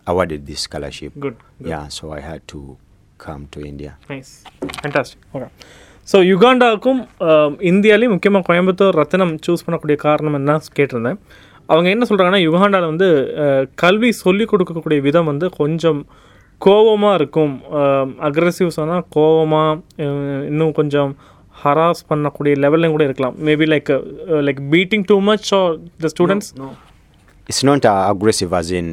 awarded 0.06 0.46
this 0.46 0.62
scholarship. 0.62 1.14
Good, 1.18 1.38
good. 1.60 1.70
Yeah. 1.70 1.88
So 1.88 2.12
I 2.12 2.20
had 2.20 2.48
to 2.50 2.78
come 3.18 3.48
to 3.48 3.62
India. 3.66 3.98
Nice, 4.10 4.44
fantastic. 4.82 5.20
Okay. 5.34 5.50
So 6.08 6.18
யுகாண்டாவுக்கும் 6.32 7.00
இந்தியாலேயும் 7.72 8.14
முக்கியமாக 8.14 8.46
கோயம்புத்தூர் 8.48 8.98
ரத்தினம் 9.00 9.34
choose 9.46 9.66
பண்ணக்கூடிய 9.66 9.96
காரணம் 10.06 10.34
என்ன 10.34 10.52
கேட்டிருந்தேன். 10.78 11.18
அவங்க 11.70 11.88
என்ன 11.90 12.06
சொல்கிறாங்கன்னா 12.10 12.42
யுகாண்டாவில் 12.48 12.92
வந்து 12.92 13.08
அஹ், 13.44 13.66
கல்வி 13.76 14.12
சொல்லிக் 14.22 14.52
கொடுக்கக்கூடிய 14.52 15.00
விதம் 15.02 15.30
வந்து 15.32 15.48
கொஞ்சம் 15.58 16.00
கோவமாக 16.62 17.16
இருக்கும். 17.16 17.54
அக்ரெசிவ் 18.28 18.78
சொன்னால் 18.78 19.04
கோவமாக 19.16 20.06
இன்னும் 20.52 20.72
கொஞ்சம் 20.72 21.12
ஹராஸ் 21.56 22.02
பண்ணக்கூடிய 22.10 22.54
லெவல்லையும் 22.64 22.96
கூட 22.96 23.04
இருக்கலாம். 23.04 23.36
Maybe 23.48 23.66
like 23.74 23.92
like 24.48 24.62
beating 24.74 25.06
too 25.08 25.18
much 25.30 25.50
or 25.60 25.74
the 26.00 26.12
students 26.16 26.52
It's 27.50 27.62
not 27.64 27.84
uh, 27.86 28.00
aggressive 28.08 28.54
as 28.54 28.70
in 28.72 28.88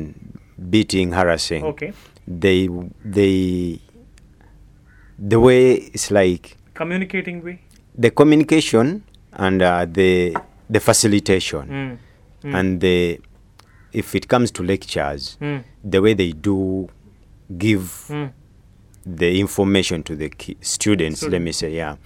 beating, 0.73 1.09
harassing. 1.13 1.63
Okay 1.71 1.87
They 2.43 2.59
they 3.17 3.33
the 5.19 5.41
way 5.47 5.63
it's 5.95 6.07
like 6.13 6.45
communicating 6.75 7.43
way 7.43 7.61
the 7.97 8.11
communication 8.11 9.05
and 9.32 9.62
uh, 9.62 9.87
the 9.87 10.37
the 10.69 10.81
facilitation. 10.81 11.69
Mm. 11.69 11.99
Mm. 12.44 12.60
and 12.60 12.81
the 12.82 13.20
if 13.93 14.15
it 14.15 14.29
comes 14.29 14.51
to 14.51 14.63
lectures 14.63 15.39
mm. 15.41 15.65
the 15.82 16.03
way 16.03 16.13
they 16.13 16.32
do 16.32 16.89
give 17.56 18.06
mm. 18.10 18.31
the 19.06 19.41
information 19.41 20.03
to 20.03 20.15
the 20.15 20.31
students 20.60 21.22
let 21.22 21.41
me 21.41 21.53
say 21.53 21.75
yeah. 21.75 21.96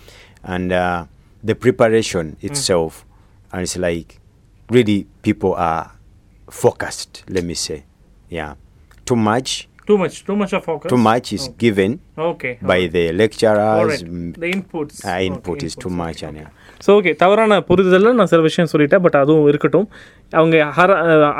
And 0.45 0.73
uh, 0.73 1.07
the 1.43 1.57
preparation 1.57 2.37
mm. 2.41 2.45
itself 2.45 3.05
and 3.53 3.63
it's 3.63 3.77
like 3.77 4.21
really 4.71 5.09
people 5.23 5.55
are 5.55 5.91
focused 6.51 7.25
let 7.29 7.45
me 7.45 7.55
say 7.55 7.85
yeah. 8.29 8.55
Too 9.05 9.17
much 9.17 9.68
too 9.89 9.95
much 10.03 10.17
too 10.27 10.35
much 10.41 10.55
of 10.59 10.65
focus 10.69 10.93
too 10.95 11.01
much 11.09 11.29
is 11.37 11.45
given 11.65 11.93
okay 12.31 12.51
by 12.71 12.81
the 12.97 13.05
lecturers. 13.21 13.63
Alright. 13.75 14.05
mm, 14.15 14.29
The 14.45 14.51
inputs. 14.57 14.97
uh, 15.05 15.09
Okay, 15.11 15.27
input 15.29 15.61
is 15.69 15.75
too 15.85 15.91
inputs. 15.91 16.01
much 16.03 16.23
and 16.29 16.39
yeah 16.43 16.51
so 16.87 16.91
okay 16.99 17.13
தவறான 17.23 17.55
புரிதலில் 17.69 18.19
நான் 18.19 18.31
சில 18.33 18.41
விஷயம் 18.41 18.69
சொல்லிட்டேன் 18.73 19.03
but 19.05 19.17
அதுவும் 19.21 19.49
இருக்கட்டும். 19.49 19.87
அவங்க 20.33 20.57
Hara 20.77 20.91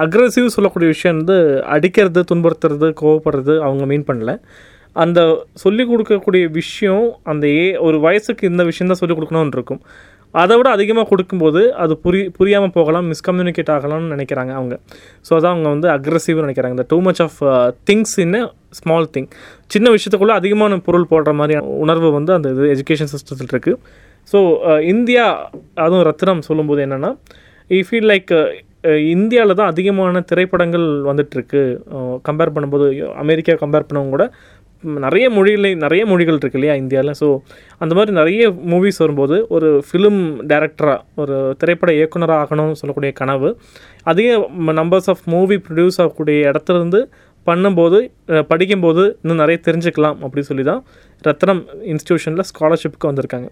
aggressive 0.05 0.55
சொல்லக்கூடிய 0.57 0.89
விஷயம் 0.95 1.19
வந்து 1.21 1.37
அடிக்கிறது 1.75 2.23
துன்புறுத்துறது 2.31 2.89
கோவப்படுறது 3.03 3.55
அவங்க 3.67 3.85
மீன் 3.93 4.07
பண்ணல. 4.09 4.33
அந்த 4.97 5.21
சொல்லிக் 5.63 5.91
கொடுக்கக்கூடிய 5.91 6.45
விஷயம் 6.51 7.05
அந்த 7.33 7.47
ஏ 7.59 7.65
ஒரு 7.89 8.01
வயசுக்கு 8.07 8.49
இந்த 8.53 8.63
விஷயம் 8.71 8.91
தான் 8.93 9.01
சொல்லிக் 9.03 9.19
கொடுக்கணும்னு 9.19 9.57
இருக்கும். 9.59 9.81
அதை 10.35 10.55
விட 10.59 10.69
அதிகமாக 10.77 11.07
கொடுக்கும்போது 11.11 11.61
அது 11.83 11.95
புரி 12.05 12.21
புரியாமல் 12.39 12.75
போகலாம் 12.77 13.07
மிஸ்கம்யூனிகேட் 13.13 13.73
ஆகலாம்னு 13.77 14.13
நினைக்கிறாங்க 14.15 14.53
அவங்க. 14.59 14.75
ஸோ 15.27 15.33
அதான் 15.37 15.55
அவங்க 15.55 15.69
வந்து 15.75 15.89
அக்ரெசிவ்னு 15.95 16.45
நினைக்கிறாங்க. 16.47 16.77
இந்த 16.79 16.87
too 16.93 16.99
much 17.07 17.23
of 17.27 17.39
things 17.91 18.15
in 18.25 18.39
small 18.79 19.09
thing 19.15 19.29
சின்ன 19.71 19.87
விஷயத்துக்குள்ளே 19.91 20.37
அதிகமான 20.41 20.79
பொருள் 20.89 21.11
போடுற 21.13 21.33
மாதிரி 21.35 21.57
உணர்வு 21.85 22.11
வந்து 22.11 22.33
அந்த 22.37 22.49
இது 22.55 22.71
எஜுகேஷன் 22.75 23.13
சிஸ்டத்தில் 23.15 23.53
இருக்குது 23.55 23.81
ஸோ 24.31 24.39
இந்தியா 24.93 25.25
அதுவும் 25.85 26.07
ரத்னம் 26.09 26.47
சொல்லும்போது 26.49 26.81
என்னென்னா 26.87 27.13
ஐ 27.71 27.81
ஃபீல் 27.89 28.09
லைக் 28.11 28.31
uh, 28.89 28.99
இந்தியாவில் 29.13 29.59
தான் 29.61 29.71
அதிகமான 29.73 30.21
திரைப்படங்கள் 30.31 30.87
வந்துட்டுருக்கு 31.09 31.61
கம்பேர் 32.29 32.51
uh, 32.51 32.55
பண்ணும்போது 32.57 32.87
அமெரிக்கா 33.23 33.55
கம்பேர் 33.63 33.87
பண்ணவங்க 33.89 34.15
கூட 34.17 34.27
நிறைய 35.05 35.27
மொழிகளை 35.37 35.71
நிறைய 35.85 36.03
மொழிகள் 36.11 36.39
இருக்கு 36.41 36.59
இல்லையா 36.59 36.75
இந்தியாவில் 36.83 37.17
ஸோ 37.21 37.29
அந்த 37.83 37.93
மாதிரி 37.99 38.13
நிறைய 38.21 38.43
மூவிஸ் 38.73 39.01
வரும்போது 39.05 39.37
ஒரு 39.57 39.69
ஃபிலிம் 39.89 40.21
டைரக்டராக 40.51 41.23
ஒரு 41.23 41.37
திரைப்பட 41.61 41.93
இயக்குனராக 41.99 42.43
ஆகணும்னு 42.45 42.81
சொல்லக்கூடிய 42.81 43.13
கனவு. 43.21 43.49
அதிக 44.13 44.29
நம்பர்ஸ் 44.81 45.11
ஆஃப் 45.13 45.25
மூவி 45.35 45.59
ப்ரொடியூஸ் 45.67 45.99
ஆகக்கூடிய 46.05 46.37
இடத்துலேருந்து 46.51 47.01
பண்ணும்போது 47.47 47.99
படிக்கும்போது 48.51 49.03
இன்னும் 49.23 49.41
நிறைய 49.43 49.59
தெரிஞ்சுக்கலாம் 49.67 50.19
அப்படின்னு 50.25 50.49
சொல்லி 50.51 50.65
தான் 50.71 50.81
ரத்னம் 51.27 51.63
இன்ஸ்டியூஷனில் 51.93 52.47
ஸ்காலர்ஷிப்புக்கு 52.51 53.11
வந்திருக்காங்க. 53.11 53.49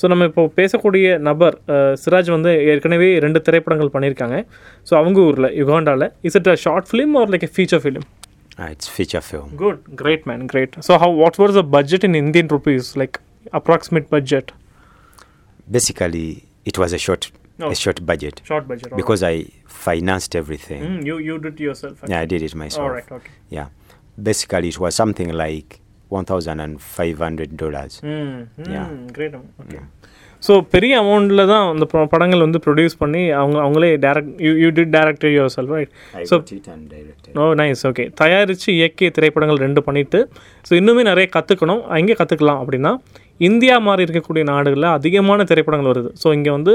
ஸோ 0.00 0.06
நம்ம 0.12 0.26
இப்போ 0.30 0.42
பேசக்கூடிய 0.60 1.16
நபர் 1.28 1.56
சிராஜ் 2.02 2.30
வந்து 2.36 2.52
ஏற்கனவே 2.72 3.10
ரெண்டு 3.26 3.42
திரைப்படங்கள் 3.48 3.94
பண்ணியிருக்காங்க. 3.96 4.38
ஸோ 4.90 4.94
அவங்க 5.00 5.20
ஊரில் 5.30 5.50
யுகாண்டாவில் 5.62 6.08
is 6.30 6.38
it 6.40 6.52
a 6.54 6.56
short 6.66 6.88
film 6.92 7.16
or 7.22 7.32
like 7.34 7.48
a 7.50 7.52
feature 7.56 7.82
film 7.84 8.06
Uh, 8.58 8.64
it's 8.70 8.88
feature 8.88 9.20
film. 9.20 9.56
Good, 9.56 9.96
great 9.96 10.26
man, 10.26 10.46
great. 10.46 10.82
So 10.82 10.98
how 10.98 11.10
what 11.10 11.38
was 11.38 11.54
the 11.54 11.62
budget 11.62 12.02
in 12.04 12.14
Indian 12.14 12.48
rupees, 12.48 12.96
like 12.96 13.20
approximate 13.52 14.10
budget? 14.10 14.52
Basically, 15.70 16.44
it 16.64 16.78
was 16.78 16.92
a 16.92 16.98
short, 16.98 17.30
Oh. 17.60 17.70
a 17.70 17.74
short 17.74 18.04
budget 18.06 18.40
Short 18.44 18.66
budget. 18.68 18.94
because 18.96 19.22
I 19.22 19.46
financed 19.66 20.34
everything. 20.36 20.82
Mm, 20.82 21.06
you 21.06 21.18
you 21.18 21.38
did 21.38 21.54
it 21.54 21.60
yourself. 21.60 22.02
Yeah, 22.08 22.20
I 22.20 22.24
did 22.26 22.42
it 22.42 22.54
myself. 22.54 22.82
All 22.84 22.90
right. 22.90 23.10
Okay. 23.10 23.30
Yeah, 23.50 23.68
basically, 24.20 24.68
it 24.68 24.78
was 24.80 24.94
something 24.94 25.28
like 25.32 25.80
one 26.08 26.24
thousand 26.24 26.60
and 26.60 26.80
five 26.80 27.18
hundred 27.18 27.56
dollars. 27.56 28.00
Mm, 28.02 28.48
mm, 28.58 28.68
Yeah. 28.72 28.88
Great. 29.12 29.34
Okay. 29.34 29.80
So 30.42 30.52
பெரிய 30.74 30.92
அமௌண்ட்டில் 31.02 31.42
தான் 31.52 31.64
அந்த 31.72 31.84
படங்கள் 32.12 32.44
வந்து 32.46 32.58
produce 32.64 32.96
பண்ணி 33.02 33.22
அவங்க 33.40 33.56
அவங்களே 33.64 33.90
direct 34.04 34.34
you 34.46 34.52
you 34.62 34.68
did 34.76 34.92
director 34.96 35.32
yourself 35.56 35.70
right 35.74 35.90
directed. 36.94 37.30
Oh 37.40 37.46
nice 37.60 37.82
okay 37.90 38.04
தயாரித்து 38.20 38.68
இயக்கிய 38.78 39.10
திரைப்படங்கள் 39.16 39.62
ரெண்டு 39.66 39.82
பண்ணிட்டு 39.86 40.20
ஸோ 40.68 40.74
இன்னுமே 40.80 41.04
நிறைய 41.10 41.28
கற்றுக்கணும் 41.36 41.82
எங்கே 42.00 42.16
கற்றுக்கலாம் 42.20 42.60
அப்படின்னா 42.62 42.92
இந்தியா 43.48 43.74
மாதிரி 43.86 44.04
இருக்கக்கூடிய 44.06 44.44
நாடுகளில் 44.52 44.90
அதிகமான 44.98 45.44
திரைப்படங்கள் 45.50 45.90
வருது. 45.92 46.12
ஸோ 46.22 46.28
இங்கே 46.38 46.52
வந்து 46.58 46.74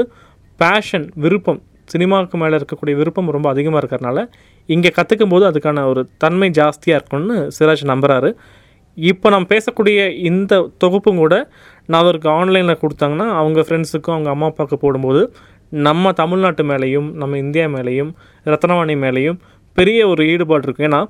பேஷன் 0.60 1.06
விருப்பம் 1.24 1.62
சினிமாவுக்கு 1.92 2.36
மேலே 2.42 2.54
இருக்கக்கூடிய 2.60 2.94
விருப்பம் 3.00 3.32
ரொம்ப 3.36 3.48
அதிகமாக 3.54 3.80
இருக்கிறனால 3.82 4.18
இங்கே 4.68 4.90
கற்றுக்கும் 4.98 5.32
போது 5.32 5.44
அதுக்கான 5.50 5.82
ஒரு 5.92 6.02
தன்மை 6.22 6.48
ஜாஸ்தியாக 6.58 6.98
இருக்கும்னு 6.98 7.36
சிராஜ் 7.56 7.82
நம்புறாரு. 7.90 8.30
இப்போ 8.96 9.28
நம்ம 9.30 9.48
பேசக்கூடிய 9.48 9.98
இந்த 10.22 10.54
தொகுப்பும் 10.78 11.16
கூட 11.16 11.34
நான் 11.88 12.00
அவருக்கு 12.00 12.28
ஆன்லைனில் 12.30 12.80
கொடுத்தாங்கன்னா 12.80 13.26
அவங்க 13.36 13.60
ஃப்ரெண்ட்ஸுக்கும் 13.60 14.14
அவங்க 14.14 14.30
அம்மா 14.30 14.46
அப்பாவுக்கு 14.46 14.78
போடும்போது 14.78 15.22
நம்ம 15.72 16.12
தமிழ்நாட்டு 16.12 16.62
மேலேயும் 16.64 17.08
நம்ம 17.14 17.36
இந்தியா 17.36 17.66
மேலேயும் 17.68 18.10
ரத்னவாணி 18.46 18.94
மேலேயும் 18.96 19.38
பெரிய 19.78 20.00
ஒரு 20.12 20.22
ஈடுபாடு 20.32 20.64
இருக்கும். 20.66 20.86
ஏன்னா 20.88 21.00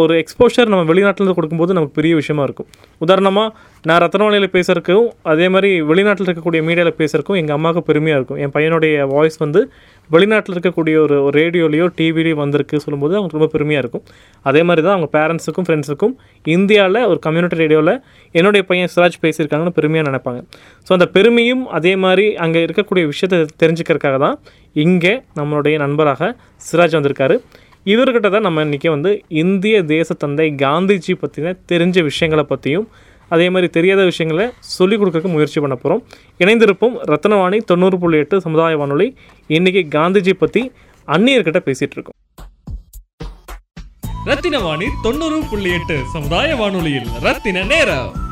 ஒரு 0.00 0.14
எக்ஸ்போஷர் 0.22 0.68
நம்ம 0.72 0.82
வெளிநாட்டிலேருந்து 0.90 1.36
கொடுக்கும்போது 1.36 1.74
நமக்கு 1.76 1.94
பெரிய 1.98 2.12
விஷயமா 2.18 2.42
இருக்கும். 2.46 2.66
உதாரணமாக 3.04 3.48
நான் 3.88 4.00
ரத்னவாணியில் 4.02 4.52
பேசுகிறக்கும் 4.56 5.06
அதே 5.32 5.46
மாதிரி 5.54 5.70
வெளிநாட்டில் 5.88 6.26
இருக்கக்கூடிய 6.28 6.60
மீடியாவில் 6.66 6.96
பேசுகிறக்கும் 7.00 7.38
எங்கள் 7.40 7.56
அம்மாவுக்கு 7.56 7.82
பெருமையாக 7.88 8.18
இருக்கும். 8.20 8.38
என் 8.44 8.52
பையனுடைய 8.56 9.06
வாய்ஸ் 9.14 9.38
வந்து 9.44 9.60
வெளிநாட்டில் 10.10 10.54
இருக்கக்கூடிய 10.56 10.96
ஒரு 11.04 11.16
ஒரு 11.26 11.34
ரேடியோலையோ 11.40 11.86
டிவிலையோ 11.98 12.36
வந்திருக்கு 12.42 12.82
சொல்லும்போது 12.84 13.14
அவங்களுக்கு 13.16 13.38
ரொம்ப 13.38 13.50
பெருமையாக 13.54 13.82
இருக்கும். 13.84 14.04
அதே 14.50 14.62
மாதிரி 14.68 14.84
தான் 14.86 14.94
அவங்க 14.96 15.08
பேரண்ட்ஸுக்கும் 15.16 15.66
ஃப்ரெண்ட்ஸுக்கும் 15.68 16.14
இந்தியாவில் 16.56 17.00
ஒரு 17.10 17.18
கம்யூனிட்டி 17.26 17.58
ரேடியோவில் 17.62 17.94
என்னுடைய 18.34 18.64
பையன் 18.70 18.92
சிராஜ் 18.94 19.18
பேசியிருக்காங்கன்னு 19.24 19.76
பெருமையாக 19.80 20.08
நினைப்பாங்க. 20.10 20.40
ஸோ 20.86 20.92
அந்த 20.98 21.08
பெருமையும் 21.16 21.64
அதே 21.78 21.94
மாதிரி 22.04 22.26
அங்கே 22.46 22.62
இருக்கக்கூடிய 22.68 23.06
விஷயத்தை 23.12 23.40
தெரிஞ்சுக்கிறதுக்காக 23.64 24.18
தான் 24.26 24.38
இங்கே 24.84 25.14
நம்மளுடைய 25.40 25.74
நண்பராக 25.84 26.30
சிராஜ் 26.68 26.96
வந்திருக்காரு. 26.98 27.36
இவர்கிட்ட 27.86 28.30
தான் 28.30 28.40
நம்ம 28.40 28.64
இன்றைக்கி 28.64 28.88
வந்து 28.88 29.24
இந்திய 29.28 29.82
தேசத்தந்தை 29.82 30.46
காந்திஜி 30.62 31.14
பற்றின 31.22 31.56
தெரிஞ்ச 31.72 32.02
விஷயங்களை 32.02 32.44
பற்றியும் 32.44 32.88
அதே 33.28 33.50
மாதிரி 33.50 33.68
தெரியாத 33.70 34.04
விஷயங்களை 34.04 34.50
சொல்லிக் 34.58 35.00
கொடுக்கறதுக்கு 35.00 35.32
முயற்சி 35.32 35.60
பண்ண 35.60 35.74
போகிறோம் 35.74 36.02
இணைந்திருப்போம் 36.38 36.96
ரத்னவாணி 37.12 37.56
தொண்ணூறு 37.56 37.98
புள்ளி 37.98 38.18
எட்டு 38.18 38.40
சமுதாய 38.40 38.76
வானொலி. 38.76 39.16
இன்றைக்கி 39.48 39.82
காந்திஜி 39.96 40.30
பற்றி 40.30 40.72
அந்நியர்கிட்ட 41.08 41.60
பேசிகிட்டு 41.68 41.96
இருக்கோம். 41.98 42.18
ரத்தின 44.24 44.58
வாணி 44.58 44.86
தொண்ணூறு 45.02 45.40
புள்ளி 45.50 45.72
எட்டு 45.72 45.98
சமுதாய 46.12 46.56
வானொலியில் 46.56 47.08
ரத்தின 47.20 47.64
நேரம். 47.64 48.23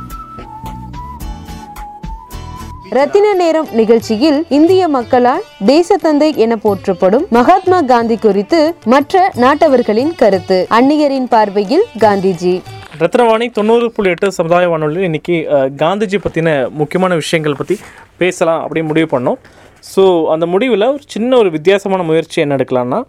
ரத்தின 2.97 3.27
நேரம் 3.41 3.69
நிகழ்ச்சியில் 3.79 4.39
இந்திய 4.57 4.83
மக்களால் 4.95 5.45
தேசத்தந்தை 5.71 6.29
என 6.45 6.57
போற்றப்படும் 6.65 7.25
மகாத்மா 7.37 7.79
காந்தி 7.91 8.17
குறித்து 8.17 8.59
மற்ற 8.93 9.23
நாட்டவர்களின் 9.43 10.11
கருத்து. 10.23 10.59
அந்நியரின் 10.79 11.29
பார்வையில் 11.35 11.85
காந்திஜி. 12.05 12.55
ரத்னவாணி 13.03 13.47
தொண்ணூறு 13.59 13.87
புள்ளி 13.91 14.11
எட்டு 14.11 14.31
சமுதாய 14.39 14.69
வானொலியில் 14.73 15.07
இன்றைக்கி 15.09 15.37
காந்திஜி 15.83 16.21
பற்றின 16.25 16.49
முக்கியமான 16.81 17.15
விஷயங்கள் 17.15 17.59
பற்றி 17.61 17.77
பேசலாம் 18.23 18.61
அப்படின்னு 18.65 18.91
முடிவு 18.91 19.11
பண்ணோம். 19.15 19.39
ஸோ 19.93 20.05
அந்த 20.35 20.47
முடிவில் 20.55 20.91
ஒரு 20.93 21.05
சின்ன 21.07 21.37
ஒரு 21.37 21.51
வித்தியாசமான 21.57 22.03
முயற்சி 22.11 22.41
என்ன 22.45 22.57
எடுக்கலாம்னா 22.61 23.01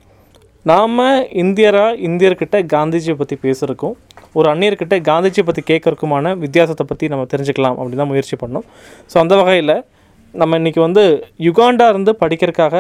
நாம் 0.66 1.00
இந்தியராக 1.44 2.00
இந்தியர்கிட்ட 2.10 2.58
காந்திஜியை 2.76 3.18
பற்றி 3.18 3.38
பேசுகிறதுக்கும் 3.46 3.96
ஒரு 4.36 4.48
அந்நியர்கிட்ட 4.54 4.96
காந்திஜியை 5.10 5.46
பற்றி 5.46 5.64
கேட்கறதுக்குமான 5.72 6.36
வித்தியாசத்தை 6.44 6.86
பற்றி 6.92 7.08
நம்ம 7.08 7.26
தெரிஞ்சுக்கலாம் 7.34 7.78
அப்படின்னு 7.80 8.02
தான் 8.04 8.12
முயற்சி 8.14 8.38
பண்ணோம். 8.44 8.66
ஸோ 9.12 9.18
அந்த 9.20 9.36
வகையில் 9.42 9.76
நம்ம 10.34 10.58
இன்றைக்கி 10.58 10.80
வந்து 10.80 11.02
யுகாண்டா 11.48 11.88
இருந்து 11.90 12.12
படிக்கிறதுக்காக 12.22 12.76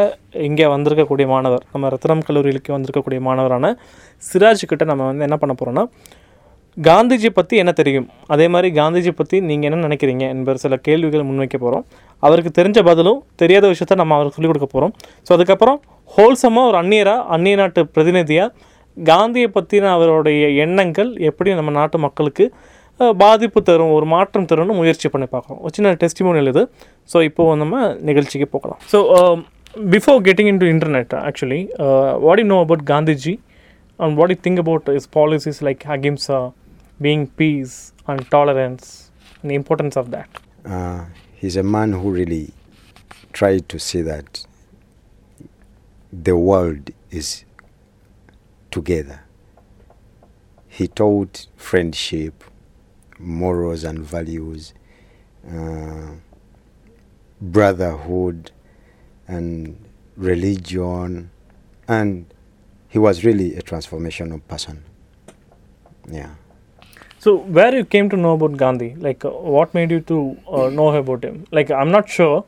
இங்கே 0.47 0.67
வந்திருக்கக்கூடிய 0.73 1.27
மாணவர் 1.33 1.63
நம்ம 1.73 1.89
ரத்னம் 1.89 2.23
கல்லூரிக்கு 2.27 2.73
வந்திருக்கக்கூடிய 2.75 3.19
மாணவரான 3.27 3.75
சிராஜ்கிட்ட 4.23 4.85
நம்ம 4.91 5.05
வந்து 5.05 5.23
என்ன 5.23 5.37
பண்ண 5.37 5.55
போகிறோம்னா 5.59 5.83
காந்திஜி 6.77 7.29
பற்றி 7.29 7.55
என்ன 7.57 7.71
தெரியும்? 7.71 8.07
அதே 8.27 8.47
மாதிரி 8.47 8.69
காந்திஜி 8.79 9.11
பற்றி 9.11 9.39
நீங்கள் 9.49 9.67
என்ன 9.69 9.87
நினைக்கிறீங்க 9.87 10.23
என்பது 10.35 10.57
சில 10.57 10.75
கேள்விகள் 10.77 11.27
முன்வைக்க 11.29 11.57
போகிறோம் 11.57 11.83
அவருக்கு 12.23 12.51
தெரிஞ்ச 12.59 12.79
பதிலும் 12.83 13.19
தெரியாத 13.35 13.67
விஷயத்த 13.67 13.95
நம்ம 13.95 14.15
அவருக்கு 14.15 14.37
சொல்லிக் 14.37 14.53
கொடுக்க 14.53 14.69
போகிறோம் 14.71 14.93
ஸோ 15.27 15.33
அதுக்கப்புறம் 15.33 15.77
ஹோல்சமாக 16.11 16.67
ஒரு 16.67 16.77
அந்நியராக 16.81 17.25
அந்நிய 17.35 17.55
நாட்டு 17.55 17.85
பிரதிநிதியாக 17.85 18.49
காந்தியை 19.09 19.49
பற்றின 19.57 19.91
அவருடைய 19.97 20.47
எண்ணங்கள் 20.65 21.11
எப்படி 21.29 21.53
நம்ம 21.59 21.73
நாட்டு 21.79 21.99
மக்களுக்கு 22.05 22.47
பாதிப்பு 23.23 23.59
தரும் 23.69 23.93
ஒரு 23.97 24.05
மாற்றம் 24.15 24.47
தரும்னு 24.51 24.79
முயற்சி 24.79 25.09
பண்ணி 25.13 25.27
பார்க்குறோம் 25.31 25.61
ஒரு 25.63 25.73
சின்ன 25.77 25.93
டெஸ்டிமோனியல் 26.03 26.51
இது. 26.53 26.63
ஸோ 27.13 27.23
இப்போது 27.29 27.59
நம்ம 27.61 27.85
நிகழ்ச்சிக்கு 28.09 28.47
போகலாம். 28.55 28.81
So 28.91 28.99
before 29.95 30.19
getting 30.27 30.49
into 30.63 30.67
internet 30.73 31.13
actually 31.27 31.61
what 32.25 32.41
you 32.43 32.47
know 32.55 32.59
about 32.65 32.85
Gandhiji 32.93 33.35
and 33.99 34.17
what 34.19 34.33
you 34.35 34.39
think 34.47 34.61
about 34.65 34.89
is 34.99 35.09
policies 35.19 35.61
like 35.69 35.83
ahimsa 35.97 36.41
Ahimsa, 37.05 37.31
peace 37.39 37.75
and 38.11 38.23
tolerance 38.35 38.85
tolerance, 38.85 38.87
and 39.41 39.51
the 39.51 39.55
importance 39.61 39.95
of 40.01 40.05
that? 40.15 40.29
Uh, 40.73 41.01
he's 41.39 41.55
a 41.57 41.67
man 41.75 41.89
who 41.99 42.07
really 42.19 42.45
tried 43.39 43.63
to 43.73 43.77
see 43.87 44.01
that 44.01 44.29
the 46.27 46.35
world 46.49 46.85
is 47.19 47.29
together. 48.73 49.21
He 50.67 50.87
taught 50.87 51.47
friendship, 51.55 52.43
morals 53.19 53.83
and 53.83 53.99
values, 53.99 54.73
uh, 55.47 56.13
brotherhood, 57.39 58.51
and 59.27 59.77
religion, 60.17 61.29
and 61.87 62.25
he 62.89 62.99
was 62.99 63.23
really 63.23 63.55
a 63.55 63.61
transformational 63.61 64.41
person. 64.47 64.83
Yeah. 66.09 66.31
So, 67.19 67.37
where 67.37 67.73
you 67.73 67.85
came 67.85 68.09
to 68.09 68.17
know 68.17 68.33
about 68.33 68.57
Gandhi? 68.57 68.95
Like, 68.95 69.23
uh, 69.23 69.29
what 69.29 69.73
made 69.73 69.91
you 69.91 70.01
to 70.01 70.37
uh, 70.51 70.69
know 70.69 70.89
about 70.95 71.23
him? 71.23 71.45
Like, 71.51 71.71
I'm 71.71 71.91
not 71.91 72.09
sure 72.09 72.45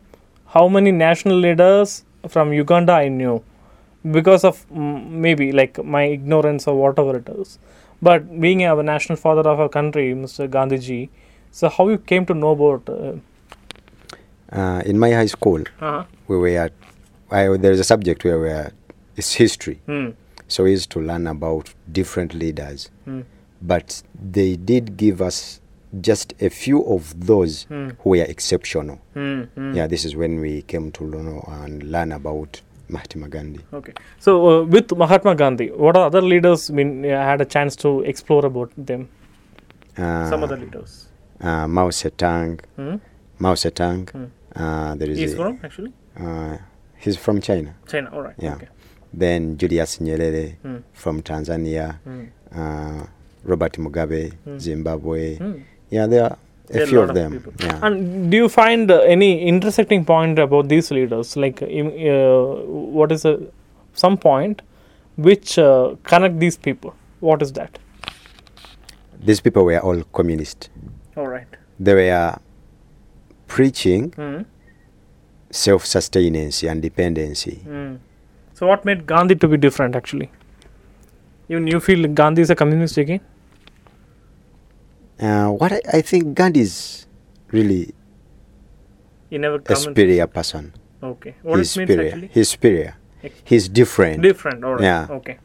how 0.47 0.67
many 0.67 0.91
national 0.91 1.37
leaders 1.37 2.03
from 2.27 2.51
Uganda 2.53 2.93
I 2.93 3.09
knew 3.09 3.43
because 4.11 4.43
of 4.43 4.65
mm, 4.69 5.09
maybe 5.09 5.51
like 5.51 5.83
my 5.83 6.03
ignorance 6.03 6.67
or 6.67 6.75
whatever 6.79 7.17
it 7.17 7.29
is. 7.29 7.59
But 8.01 8.39
being 8.39 8.63
a 8.63 8.81
national 8.83 9.15
father 9.17 9.49
of 9.49 9.59
our 9.59 9.69
country, 9.69 10.13
Mr. 10.13 10.47
Gandhiji, 10.47 11.09
so 11.51 11.69
how 11.69 11.87
you 11.89 11.97
came 11.97 12.25
to 12.25 12.33
know 12.33 12.51
about? 12.51 12.89
Uh, 12.89 13.13
Uh, 14.51 14.81
in 14.85 14.97
my 14.99 15.11
high 15.11 15.25
school, 15.25 15.63
uh 15.81 16.03
we 16.27 16.37
were, 16.37 16.69
I, 17.31 17.57
there 17.57 17.71
is 17.71 17.79
a 17.79 17.83
subject 17.83 18.23
where 18.23 18.39
we 18.39 18.49
are, 18.49 18.71
it's 19.17 19.33
history. 19.33 19.79
hmm. 19.87 20.09
So 20.47 20.63
we 20.65 20.71
used 20.71 20.91
to 20.91 20.99
learn 20.99 21.25
about 21.27 21.73
different 21.91 22.33
leaders. 22.35 22.89
Hmm. 23.05 23.21
But 23.61 24.03
they 24.35 24.55
did 24.55 24.97
give 24.97 25.19
us 25.21 25.59
just 26.01 26.33
a 26.39 26.49
few 26.49 26.83
of 26.85 27.25
those 27.25 27.63
Hmm. 27.69 27.89
who 28.03 28.09
were 28.11 28.27
exceptional. 28.35 28.99
Yeah, 29.15 29.87
this 29.87 30.05
is 30.05 30.15
when 30.15 30.39
we 30.39 30.61
came 30.61 30.91
to 30.91 31.03
know 31.05 31.41
and 31.63 31.83
learn 31.83 32.11
about 32.11 32.61
Mahatma 32.89 33.27
Gandhi. 33.29 33.59
Okay. 33.73 33.93
So, 34.19 34.31
uh, 34.61 34.63
with 34.63 34.91
Mahatma 34.95 35.35
Gandhi, 35.35 35.71
what 35.71 35.95
are 35.97 36.05
other 36.07 36.21
leaders 36.21 36.69
been 36.69 37.03
uh, 37.05 37.09
had 37.23 37.41
a 37.41 37.45
chance 37.45 37.75
to 37.77 38.01
explore 38.01 38.45
about 38.45 38.71
them? 38.77 39.09
Uh, 39.97 40.29
Some 40.29 40.43
other 40.43 40.57
leaders. 40.57 41.07
uh, 41.41 41.67
Mao 41.67 41.89
Zedong, 41.89 42.59
Hmm? 42.75 42.95
Mao 43.39 43.53
Zedong. 43.53 44.09
Hmm. 44.11 44.25
Uh, 44.55 44.95
there 44.95 45.09
is 45.09 45.17
He's 45.17 45.33
a- 45.33 45.37
from 45.37 45.59
actually 45.63 45.91
uh, 46.19 46.57
he's 46.97 47.17
from 47.17 47.41
China. 47.41 47.75
China. 47.87 48.09
All 48.13 48.21
right. 48.21 48.35
Yeah. 48.37 48.55
Okay. 48.55 48.67
Then 49.13 49.57
Julius 49.57 49.97
Nyerere 49.99 50.55
Hmm. 50.61 50.77
from 50.93 51.21
Tanzania. 51.21 51.99
Hmm. 52.03 52.23
Uh, 52.55 53.05
Robert 53.43 53.73
Mugabe, 53.77 54.33
Hmm. 54.43 54.57
Zimbabwe. 54.59 55.35
Hmm. 55.37 55.53
Yeah, 55.89 56.07
there 56.07 56.23
are 56.23 56.37
a 56.71 56.85
few 56.87 56.99
lot 56.99 57.09
of 57.09 57.15
them. 57.15 57.31
people. 57.33 57.53
Yeah. 57.59 57.79
And 57.83 58.31
do 58.31 58.37
you 58.37 58.49
find 58.49 58.89
uh, 58.91 58.99
any 59.01 59.47
intersecting 59.47 60.05
point 60.05 60.39
about 60.39 60.67
these 60.69 60.91
leaders? 60.91 61.35
Like, 61.37 61.61
uh, 61.61 61.65
uh, 61.65 62.55
what 62.97 63.11
is 63.11 63.25
a, 63.25 63.39
some 63.93 64.17
point 64.17 64.61
which 65.17 65.57
uh, 65.59 65.95
connect 66.03 66.39
these 66.39 66.57
people? 66.57 66.95
What 67.19 67.41
is 67.41 67.51
that? 67.53 67.79
these 69.27 69.39
people 69.41 69.65
were 69.65 69.79
all 69.79 70.03
communist. 70.13 70.69
All 71.17 71.27
right. 71.27 71.47
They 71.79 71.93
were 71.95 72.37
preaching 73.47 74.11
Mm. 74.11 74.45
self-sustenance 75.51 76.63
and 76.63 76.81
dependency. 76.81 77.61
Mm. 77.67 77.97
So 78.53 78.67
what 78.67 78.85
made 78.85 79.05
Gandhi 79.07 79.35
to 79.35 79.47
be 79.47 79.57
different 79.57 79.95
actually? 79.95 80.29
Even 81.49 81.67
you 81.67 81.79
feel 81.79 82.07
Gandhi 82.07 82.41
is 82.41 82.49
a 82.49 82.55
communist 82.55 82.97
again? 82.97 83.21
Uh, 85.19 85.49
what 85.49 85.71
I, 85.71 85.81
I 85.93 86.01
think 86.01 86.35
Gandhi 86.35 86.61
is 86.61 87.07
really 87.51 87.93
He 89.29 89.37
never 89.37 89.61
a 89.65 89.75
superior 89.75 90.27
person. 90.27 90.73
Okay. 91.01 91.35
What 91.41 91.57
he's 91.59 91.71
superior. 91.71 92.07
actually? 92.07 92.29
He's 92.33 92.49
superior. 92.49 92.95
He's 93.43 93.69
different. 93.69 94.21
Different. 94.21 94.63
All 94.63 94.73
right. 94.73 94.83
Yeah. 94.83 95.07
Okay. 95.09 95.39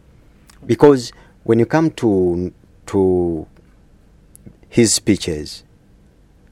because 0.67 1.13
when 1.45 1.59
you 1.59 1.67
come 1.67 1.91
to 1.93 2.53
to 2.87 3.47
his 4.69 4.95
speeches, 4.95 5.65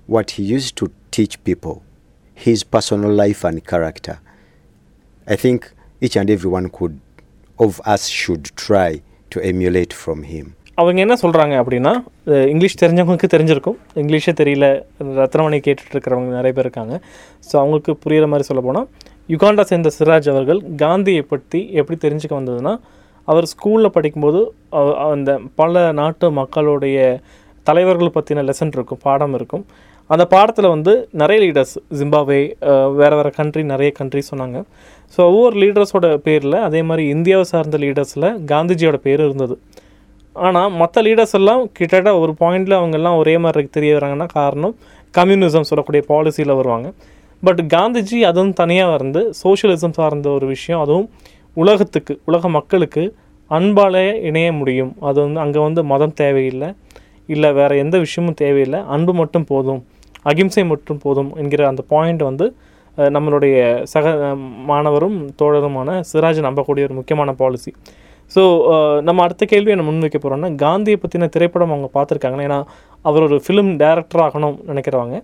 what 0.06 0.32
he 0.32 0.42
used 0.42 0.76
to 0.76 0.90
teach 1.10 1.42
people, 1.44 1.82
his 2.34 2.64
personal 2.64 3.12
life 3.12 3.44
and 3.44 3.64
character, 3.66 4.20
I 5.26 5.36
think 5.36 5.72
each 6.00 6.16
and 6.16 6.30
everyone 6.30 6.70
could 6.70 7.00
of 7.58 7.80
us 7.84 8.06
should 8.08 8.44
try 8.56 9.02
to 9.30 9.40
emulate 9.42 9.92
from 9.92 10.22
him. 10.22 10.54
அவங்க 10.80 10.98
என்ன 11.04 11.14
சொல்கிறாங்க 11.22 11.54
அப்படின்னா 11.62 11.92
English 12.52 12.80
தெரிஞ்சவங்களுக்கு 12.82 13.30
தெரிஞ்சிருக்கும். 13.34 13.78
இங்கிலீஷே 14.02 14.32
தெரியல. 14.40 14.66
ரத்னமணி 15.20 15.58
கேட்டுட்ருக்கிறவங்க 15.66 16.30
நிறைய 16.38 16.52
பேர் 16.56 16.66
இருக்காங்க. 16.66 16.94
ஸோ 17.48 17.54
அவங்களுக்கு 17.62 17.92
புரிகிற 18.04 18.26
மாதிரி 18.32 18.46
சொல்ல 18.50 18.62
போனால் 18.66 18.86
யுகாண்டா 19.34 19.64
சேர்ந்த 19.70 19.90
சிராஜ் 19.96 20.28
அவர்கள் 20.32 20.60
காந்தியை 20.82 21.22
பற்றி 21.32 21.60
எப்படி 21.80 21.96
தெரிஞ்சுக்க 22.04 22.34
வந்ததுன்னா 22.40 22.74
அவர் 23.28 23.46
ஸ்கூலில் 23.52 23.94
படிக்கும்போது 23.96 24.40
அந்த 25.14 25.30
பல 25.60 25.82
நாட்டு 26.00 26.26
மக்களுடைய 26.38 26.98
தலைவர்கள் 27.68 28.14
பற்றின 28.14 28.44
லெசன் 28.50 28.72
இருக்கும் 28.76 29.00
பாடம் 29.06 29.34
இருக்கும். 29.38 29.64
அந்த 30.10 30.24
பாடத்தில் 30.34 30.70
வந்து 30.74 30.92
நிறைய 31.22 31.38
லீடர்ஸ் 31.44 31.74
ஜிம்பாவே 31.98 32.40
வேறு 33.00 33.16
வேறு 33.18 33.32
கண்ட்ரி 33.40 33.62
நிறைய 33.72 33.90
கண்ட்ரி 33.98 34.22
சொன்னாங்க. 34.30 34.58
ஸோ 35.14 35.20
ஒவ்வொரு 35.32 35.56
லீடர்ஸோட 35.62 36.06
பேரில் 36.28 36.58
அதே 36.68 36.80
மாதிரி 36.90 37.04
இந்தியாவை 37.16 37.44
சார்ந்த 37.52 37.78
லீடர்ஸில் 37.84 38.28
காந்திஜியோட 38.52 38.98
பேர் 39.08 39.24
இருந்தது. 39.26 39.56
ஆனால் 40.46 40.70
மற்ற 40.80 41.02
லீடர்ஸ் 41.06 41.36
எல்லாம் 41.38 41.62
கிட்டத்தட்ட 41.76 42.10
ஒரு 42.22 42.32
பாயிண்டில் 42.40 42.78
அவங்கெல்லாம் 42.78 43.18
ஒரே 43.22 43.34
மாதிரி 43.44 43.68
தெரிய 43.76 43.92
வராங்கன்னா 43.96 44.28
காரணம் 44.38 44.74
கம்யூனிசம் 45.14 45.68
சொல்லக்கூடிய 45.70 46.02
பாலிசியில் 46.10 46.58
வருவாங்க. 46.60 46.88
பட் 47.42 47.60
காந்திஜி 47.74 48.18
அதுவும் 48.30 48.54
தனியாக 48.60 48.96
வந்து 49.02 49.20
சோஷியலிசம் 49.42 49.96
சார்ந்த 49.98 50.28
ஒரு 50.36 50.46
விஷயம் 50.54 50.82
அதுவும் 50.84 51.08
உலகத்துக்கு 51.56 52.14
உலக 52.30 52.48
மக்களுக்கு 52.56 53.02
அன்பாலே 53.50 54.06
இணைய 54.28 54.48
முடியும். 54.60 54.90
அது 55.08 55.18
வந்து 55.24 55.40
அங்கே 55.44 55.60
வந்து 55.66 55.82
மதம் 55.92 56.16
தேவையில்லை 56.22 56.68
இல்லை 57.28 57.50
வேறு 57.58 57.74
எந்த 57.84 57.96
விஷயமும் 58.04 58.40
தேவையில்லை 58.42 58.80
அன்பு 58.94 59.12
மட்டும் 59.20 59.46
போதும் 59.52 59.80
அகிம்சை 60.30 60.62
மட்டும் 60.72 61.00
போதும் 61.04 61.30
என்கிற 61.40 61.62
அந்த 61.70 61.82
பாயிண்ட் 61.92 62.22
வந்து 62.28 62.46
நம்மளுடைய 62.98 63.56
சக 63.92 64.12
மாணவரும் 64.70 65.16
தோழருமான 65.40 65.88
சிராஜ் 66.10 66.40
நம்பக்கூடிய 66.46 66.86
ஒரு 66.88 66.94
முக்கியமான 66.98 67.32
பாலிசி 67.40 67.70
ஸோ 68.34 68.42
uh, 68.72 68.96
நம்ம 69.06 69.22
அடுத்த 69.26 69.44
கேள்வியை 69.52 69.74
நம்ம 69.78 69.90
முன்வைக்க 69.90 70.18
போகிறோம்னா 70.22 70.48
காந்தியை 70.62 70.96
பற்றின 71.02 71.28
திரைப்படம் 71.34 71.72
அவங்க 71.74 71.88
பார்த்துருக்காங்கன்னா 71.94 72.46
ஏன்னா 72.48 72.60
அவர் 73.04 73.24
ஒரு 73.28 73.36
ஃபிலிம் 73.44 73.70
டைரக்டர் 73.82 74.22
ஆகணும்னு 74.26 74.66
நினைக்கிறவங்க. 74.70 75.18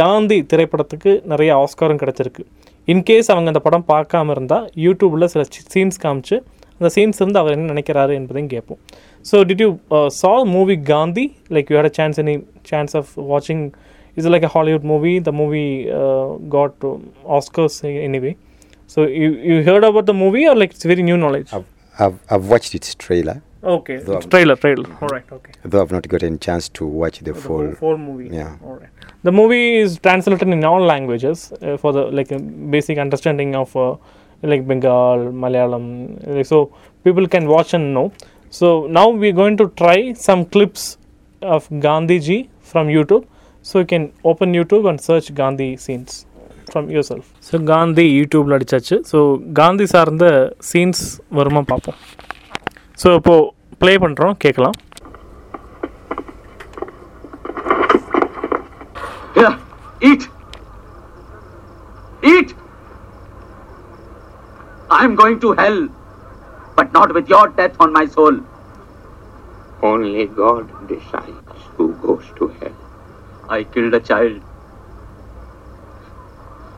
காந்தி 0.00 0.38
திரைப்படத்துக்கு 0.50 1.10
நிறைய 1.32 1.50
ஆஸ்காரும் 1.62 2.00
கிடச்சிருக்கு. 2.02 2.42
இன்கேஸ் 2.88 3.30
அவங்க 3.34 3.48
அந்த 3.52 3.62
படம் 3.66 3.86
பார்க்காம 3.92 4.32
இருந்தால் 4.36 4.64
யூடியூப்பில் 4.84 5.30
சில 5.34 5.44
சீன்ஸ் 5.74 6.00
காமிச்சு 6.04 6.36
அந்த 6.80 6.88
சீன்ஸ் 6.96 7.20
இருந்து 7.22 7.40
அவர் 7.42 7.54
என்ன 7.56 7.68
நினைக்கிறாரு 7.72 8.12
என்பதையும் 8.20 8.52
கேட்போம். 8.54 8.80
So 9.24 9.36
did 9.48 9.62
you 9.64 9.70
saw 10.20 10.32
movie 10.54 10.76
Gandhi 10.92 11.24
like 11.56 11.70
you 11.72 11.76
had 11.78 11.90
a 11.92 11.94
chance 11.98 12.18
any 12.24 12.34
chance 12.70 12.94
of 13.00 13.12
வாட்சிங் 13.32 13.62
is 14.16 14.30
like 14.34 14.48
a 14.50 14.52
Hollywood 14.56 14.86
movie 14.92 15.12
the 15.28 15.32
movie 15.42 15.64
got 16.56 16.84
Oscars 17.38 17.78
anyway 18.08 18.32
so 18.96 19.00
you 19.22 19.28
you 19.50 19.56
heard 19.70 19.88
about 19.90 20.10
the 20.12 20.16
movie 20.24 20.42
or 20.50 20.58
like 20.62 20.74
it's 20.76 20.90
very 20.92 21.06
new 21.10 21.18
knowledge 21.26 21.52
I've, 21.98 22.00
I've, 22.14 22.18
I've 22.30 22.48
watched 22.48 22.74
its 22.74 22.94
trailer, 22.94 23.42
okay 23.62 23.96
Though- 23.98 24.16
it's 24.18 24.26
trailer 24.26 24.56
trailer. 24.56 24.88
All 25.00 25.08
right 25.08 25.24
okay. 25.32 25.52
Though 25.64 25.82
I've 25.82 25.92
not 25.92 26.06
gotten 26.08 26.34
a 26.34 26.38
chance 26.38 26.68
to 26.70 26.86
watch 26.86 27.18
the 27.20 27.32
the 27.32 27.40
full. 27.40 27.72
full 27.74 27.98
movie. 27.98 28.28
Yeah. 28.34 28.56
all 28.64 28.74
right. 28.76 28.88
The 29.22 29.32
movie 29.32 29.76
is 29.76 29.98
translated 29.98 30.48
in 30.48 30.64
all 30.64 30.82
languages 30.84 31.52
uh, 31.62 31.76
for 31.76 31.92
the 31.92 32.02
like 32.18 32.30
a 32.32 32.38
basic 32.38 32.98
understanding 32.98 33.54
of 33.56 33.74
uh, 33.76 33.96
like 34.42 34.66
bengal 34.68 35.30
malayalam 35.42 35.84
like, 36.36 36.46
so 36.46 36.72
people 37.04 37.26
can 37.26 37.46
watch 37.48 37.72
and 37.74 37.94
know. 37.94 38.12
So 38.50 38.86
now 38.86 39.08
we're 39.08 39.32
going 39.32 39.56
to 39.58 39.68
try 39.82 40.12
some 40.12 40.44
clips 40.44 40.98
of 41.42 41.68
gandhiji 41.70 42.48
from 42.60 42.88
youtube. 42.88 43.26
So 43.62 43.78
you 43.78 43.86
can 43.86 44.12
open 44.24 44.52
youtube 44.52 44.88
and 44.90 45.00
search 45.00 45.34
gandhi 45.34 45.76
scenes 45.78 46.26
from 46.72 46.86
yourself 46.96 47.24
so 47.48 47.62
Gandhi 47.72 48.06
யூடியூப்பில் 48.20 48.56
அடிச்சாச்சு 48.58 48.98
so 49.12 49.20
Gandhi 49.60 49.86
சார்ந்த 49.94 50.26
scenes 50.70 51.04
வருமா 51.38 51.62
பார்ப்போம் 51.72 52.00
so 53.02 53.10
இப்போது 53.20 53.50
play 53.82 53.94
பண்ணுறோம் 54.06 54.36
கேட்கலாம் 54.46 54.76
eat. 60.00 60.28
Eat. 62.22 62.54
I'm 64.90 65.14
going 65.14 65.40
to 65.40 65.52
hell, 65.52 65.88
but 66.76 66.92
not 66.92 67.14
with 67.14 67.28
your 67.28 67.48
death 67.48 67.76
on 67.80 67.92
my 67.92 68.06
soul. 68.06 68.40
Only 69.82 70.26
God 70.26 70.72
decides 70.88 71.62
who 71.76 71.94
goes 71.96 72.26
to 72.36 72.48
hell. 72.48 72.76
I 73.48 73.64
killed 73.64 73.94
a 73.94 74.00
child. 74.00 74.42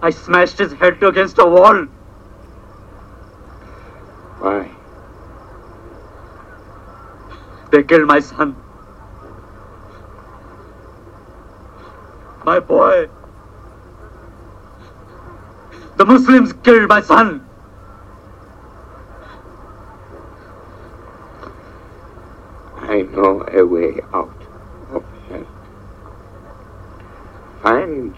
I 0.03 0.11
smashed 0.11 0.59
his 0.59 0.73
head 0.75 1.03
against 1.03 1.39
a 1.39 1.47
wall. 1.47 1.87
Why? 4.41 4.71
They 7.71 7.83
killed 7.83 8.07
my 8.07 8.21
son. 8.21 8.55
My 12.45 12.61
boy. 12.61 13.09
The 15.97 16.05
Muslims 16.05 16.53
killed 16.63 16.89
my 16.89 17.01
son. 17.01 17.49
I 22.77 23.03
know 23.03 23.45
a 23.53 23.65
way 23.67 24.01
out 24.13 24.43
of 24.93 25.05
hell. 25.29 25.47
Find 27.63 28.15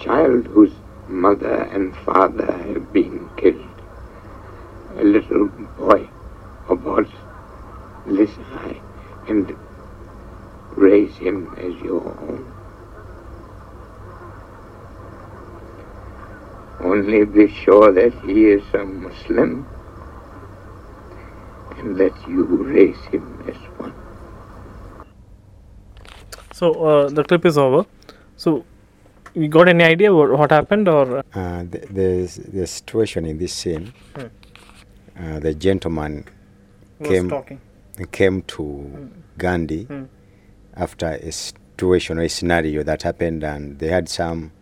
child 0.00 0.46
whose 0.46 0.72
mother 1.08 1.62
and 1.62 1.94
father 1.96 2.52
have 2.52 2.92
been 2.92 3.28
killed, 3.36 3.68
a 4.96 5.04
little 5.04 5.48
boy 5.78 6.08
boy 6.76 7.04
this 8.06 8.30
high, 8.30 8.80
and 9.28 9.56
raise 10.76 11.16
him 11.16 11.52
as 11.58 11.74
your 11.82 12.06
own. 12.06 12.52
Only 16.80 17.24
be 17.24 17.52
sure 17.52 17.92
that 17.92 18.14
he 18.24 18.46
is 18.46 18.62
a 18.72 18.84
Muslim 18.84 19.66
and 21.76 21.96
let 21.96 22.12
you 22.28 22.44
raise 22.44 23.00
him 23.06 23.44
as 23.46 23.56
one. 23.78 23.94
So 26.52 26.72
uh, 26.84 27.08
the 27.10 27.24
clip 27.24 27.44
is 27.44 27.58
over. 27.58 27.86
So 28.36 28.64
you 29.34 29.48
got 29.48 29.68
any 29.68 29.84
idea 29.84 30.12
what, 30.14 30.30
what 30.30 30.50
happened 30.50 30.88
or 30.88 31.18
Uh, 31.34 31.62
the, 31.62 31.78
the, 31.90 32.40
the 32.52 32.66
situation 32.66 33.24
in 33.26 33.38
this 33.38 33.52
scene, 33.52 33.92
uh, 34.16 35.38
the 35.40 35.54
gentleman 35.54 36.24
came 37.02 37.28
talking? 37.30 37.60
came 38.12 38.42
to 38.42 39.10
Gandhi 39.38 39.84
Mm. 39.86 40.06
after 40.76 41.06
a 41.06 41.32
situation 41.32 42.18
or 42.18 42.22
a 42.22 42.28
scenario 42.28 42.82
that 42.82 43.02
happened, 43.02 43.42
and 43.44 43.78
they 43.78 43.88
had 43.88 44.08
some 44.08 44.52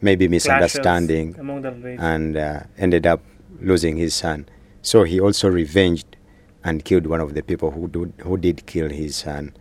maybe 0.00 0.28
misunderstanding 0.28 1.34
among 1.38 1.62
the 1.62 1.72
race. 1.72 1.98
and 2.00 2.36
uh, 2.36 2.60
ended 2.78 3.06
up 3.06 3.20
losing 3.60 3.96
his 3.96 4.14
son. 4.14 4.46
So 4.82 5.04
he 5.04 5.18
also 5.20 5.48
revenged 5.48 6.16
and 6.64 6.84
killed 6.84 7.06
one 7.06 7.20
of 7.20 7.34
the 7.34 7.42
people 7.42 7.70
who 7.70 7.88
do, 7.88 8.12
who 8.22 8.36
did 8.36 8.66
kill 8.66 8.88
his 8.90 9.16
son. 9.16 9.52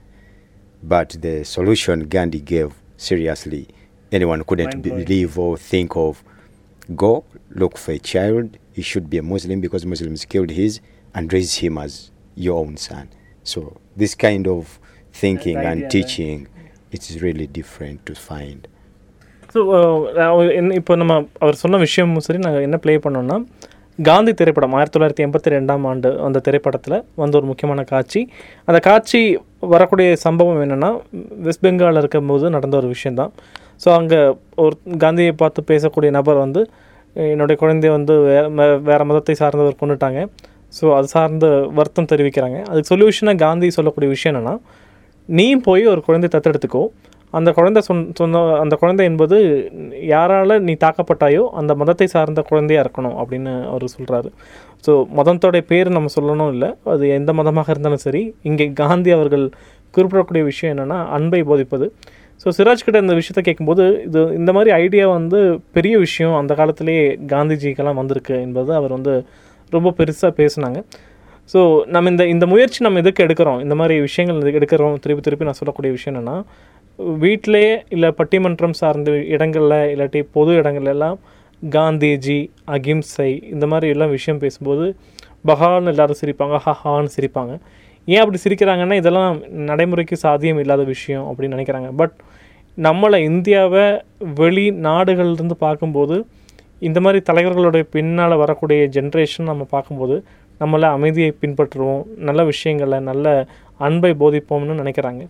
But 0.83 1.09
the 1.21 1.43
solution 1.45 2.07
Gandhi 2.09 2.39
gave 2.41 2.73
seriously, 2.97 3.67
anyone 4.17 4.43
couldn't 4.43 4.77
believe 4.81 5.31
or 5.37 5.51
think 5.71 5.91
of. 5.97 6.13
Go 6.95 7.11
look 7.53 7.75
for 7.77 7.93
a 7.93 8.01
child. 8.11 8.47
He 8.73 8.83
should 8.83 9.07
be 9.09 9.17
a 9.17 9.25
Muslim 9.25 9.59
because 9.61 9.85
Muslims 9.85 10.23
killed 10.25 10.51
his, 10.51 10.73
and 11.15 11.33
raise 11.33 11.55
him 11.55 11.77
as 11.77 11.93
your 12.37 12.55
own 12.63 12.75
son. 12.79 13.05
So 13.45 13.59
this 13.95 14.13
kind 14.17 14.47
of 14.47 14.61
thinking 15.15 15.57
idea, 15.57 15.69
and 15.71 15.81
right? 15.81 15.91
teaching, 15.91 16.39
it's 16.93 17.09
really 17.25 17.47
different 17.59 17.99
to 18.09 18.15
find. 18.29 18.61
So 19.55 19.61
என்ன 20.59 20.71
இப்போ 20.79 20.93
நம்ம 21.01 21.13
அவர் 21.43 21.57
சொன்ன 21.61 21.77
விஷயமும் 21.83 22.23
சரி 22.25 22.39
நாங்கள் 22.45 22.65
என்ன 22.67 22.77
play 22.83 22.93
பண்ணோம்னா 23.03 23.37
காந்தி 23.99 24.31
திரைப்படம் 24.39 24.73
ஆயிரத்தி 24.77 24.95
தொள்ளாயிரத்தி 24.95 25.23
எண்பத்தி 25.25 25.53
ரெண்டாம் 25.53 25.83
ஆண்டு 25.91 26.09
அந்த 26.25 26.39
திரைப்படத்தில் 26.47 26.95
வந்த 27.21 27.37
ஒரு 27.39 27.47
முக்கியமான 27.51 27.83
காட்சி 27.91 28.21
அந்த 28.69 28.79
காட்சி 28.87 29.21
வரக்கூடிய 29.73 30.07
சம்பவம் 30.25 30.59
என்னென்னா 30.65 30.89
வெஸ்ட் 31.45 31.63
பெங்காலில் 31.65 32.01
இருக்கும்போது 32.03 32.49
நடந்த 32.55 32.75
ஒரு 32.81 32.89
விஷயந்தான் 32.95 33.31
ஸோ 33.83 33.89
அங்கே 33.99 34.19
ஒரு 34.63 34.75
காந்தியை 35.03 35.33
பார்த்து 35.41 35.69
பேசக்கூடிய 35.71 36.11
நபர் 36.17 36.39
வந்து 36.45 36.61
என்னுடைய 37.15 37.57
குழந்தைய 37.63 37.91
வந்து 37.97 38.13
வேறு 38.29 38.77
வேறு 38.89 39.03
மதத்தை 39.09 39.35
சார்ந்தவர் 39.41 39.81
கொண்டுட்டாங்க 39.81 40.21
ஸோ 40.77 40.85
அது 40.97 41.07
சார்ந்த 41.15 41.47
வருத்தம் 41.77 42.09
தெரிவிக்கிறாங்க. 42.11 42.57
அதுக்கு 42.69 42.91
சொல்யூஷனாக 42.93 43.37
காந்தி 43.45 43.67
சொல்லக்கூடிய 43.75 44.09
விஷயம் 44.15 44.33
என்னென்னா 44.33 44.55
நீயும் 45.29 45.65
போய் 45.67 45.83
ஒரு 45.91 46.01
குழந்தை 46.07 46.27
தத்தெடுத்துக்கோ. 46.33 46.81
அந்த 47.37 47.49
குழந்தை 47.57 47.81
சொன் 47.87 48.01
சொன்ன 48.19 48.41
அந்த 48.63 48.75
குழந்தை 48.81 49.03
என்பது 49.11 49.37
யாரால் 50.11 50.53
நீ 50.67 50.73
தாக்கப்பட்டாயோ 50.83 51.43
அந்த 51.59 51.71
மதத்தை 51.81 52.07
சார்ந்த 52.15 52.41
குழந்தையாக 52.49 52.83
இருக்கணும் 52.85 53.15
அப்படின்னு 53.21 53.53
அவர் 53.71 53.85
சொல்கிறாரு 53.95 54.29
ஸோ 54.85 54.91
மதத்தோடைய 55.17 55.63
பேர் 55.71 55.95
நம்ம 55.97 56.11
சொல்லணும் 56.17 56.51
இல்லை. 56.55 56.69
அது 56.93 57.03
எந்த 57.17 57.33
மதமாக 57.39 57.73
இருந்தாலும் 57.73 58.03
சரி 58.07 58.21
இங்கே 58.49 58.67
காந்தி 58.83 59.11
அவர்கள் 59.17 59.45
குறிப்பிடக்கூடிய 59.93 60.43
விஷயம் 60.51 60.73
என்னென்னா 60.75 60.99
அன்பை 61.17 61.41
போதிப்பது. 61.51 61.87
ஸோ 62.41 62.47
சிராஜ் 62.57 62.85
கிட்ட 62.85 62.97
இந்த 63.05 63.13
விஷயத்த 63.19 63.41
கேட்கும்போது 63.47 63.83
இது 64.07 64.21
இந்த 64.39 64.51
மாதிரி 64.55 64.71
ஐடியா 64.83 65.05
வந்து 65.17 65.39
பெரிய 65.75 65.95
விஷயம். 66.05 66.35
அந்த 66.41 66.53
காலத்திலேயே 66.59 67.03
காந்திஜிக்கெல்லாம் 67.33 67.99
வந்திருக்கு 68.01 68.35
என்பது 68.45 68.71
அவர் 68.79 68.95
வந்து 68.97 69.13
ரொம்ப 69.71 69.91
பெருசாக 69.99 70.31
பேசினாங்க. 70.39 70.79
ஸோ 71.53 71.59
நம்ம 71.93 72.09
இந்த 72.13 72.23
இந்த 72.33 72.45
முயற்சி 72.53 72.79
நம்ம 72.85 72.99
எதுக்கு 73.03 73.23
எடுக்கிறோம்? 73.25 73.59
இந்த 73.65 73.75
மாதிரி 73.81 73.95
விஷயங்கள் 74.07 74.57
எடுக்கிறோம்? 74.59 74.95
திருப்பி 75.03 75.23
திருப்பி 75.27 75.47
நான் 75.49 75.59
சொல்லக்கூடிய 75.61 75.91
விஷயம் 75.97 76.13
என்னென்னா 76.13 76.37
வீட்டிலேயே 77.23 77.71
இல்லை 77.95 78.09
பட்டிமன்றம் 78.19 78.75
சார்ந்த 78.81 79.11
இடங்களில் 79.35 79.79
இல்லாட்டி 79.93 80.19
பொது 80.35 80.51
இடங்கள்ல 80.61 80.93
எல்லாம் 80.97 81.17
காந்திஜி 81.61 82.39
அகிம்சை 82.75 83.31
இந்த 83.53 83.65
மாதிரி 83.71 83.87
எல்லாம் 83.95 84.13
விஷயம் 84.17 84.41
பேசும்போது 84.43 84.85
பகான்னு 85.49 85.91
எல்லாரும் 85.93 86.19
சிரிப்பாங்க 86.21 86.55
ஹஹான்னு 86.65 87.11
சிரிப்பாங்க. 87.15 87.53
ஏன் 88.13 88.21
அப்படி 88.23 88.39
சிரிக்கிறாங்கன்னா 88.45 88.95
இதெல்லாம் 89.01 89.35
நடைமுறைக்கு 89.69 90.15
சாத்தியம் 90.23 90.59
இல்லாத 90.63 90.83
விஷயம் 90.93 91.25
அப்படின்னு 91.29 91.55
நினைக்கிறாங்க. 91.57 91.89
பட் 92.01 92.15
நம்மளை 92.77 93.19
இந்தியாவை 93.29 93.85
வெளி 94.39 94.65
நாடுகள்லேருந்து 94.87 95.57
பார்க்கும்போது 95.65 96.15
இந்த 96.87 96.99
மாதிரி 97.03 97.19
தலைவர்களுடைய 97.29 97.83
பின்னால் 97.95 98.41
வரக்கூடிய 98.43 98.81
ஜென்ரேஷன் 98.95 99.49
நம்ம 99.51 99.63
பார்க்கும்போது 99.75 100.15
நம்மளை 100.61 100.87
அமைதியை 100.97 101.31
பின்பற்றுவோம் 101.41 102.03
நல்ல 102.27 102.41
விஷயங்களை 102.51 102.99
நல்ல 103.09 103.25
அன்பை 103.87 104.11
போதிப்போம்னு 104.21 104.79
நினைக்கிறாங்க. 104.81 105.23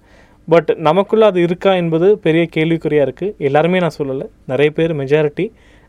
பட் 0.47 0.69
நமக்குள்ளே 0.87 1.25
அது 1.31 1.39
இருக்கா 1.47 1.71
என்பது 1.81 2.07
பெரிய 2.25 2.43
கேள்விக்குறியாக 2.55 3.05
இருக்குது 3.07 3.35
எல்லாருமே 3.47 3.79
நான் 3.83 3.97
சொல்லலை. 3.99 4.25
நிறைய 4.51 4.71
பேர் 4.79 4.93
மெஜாரிட்டி 5.01 5.45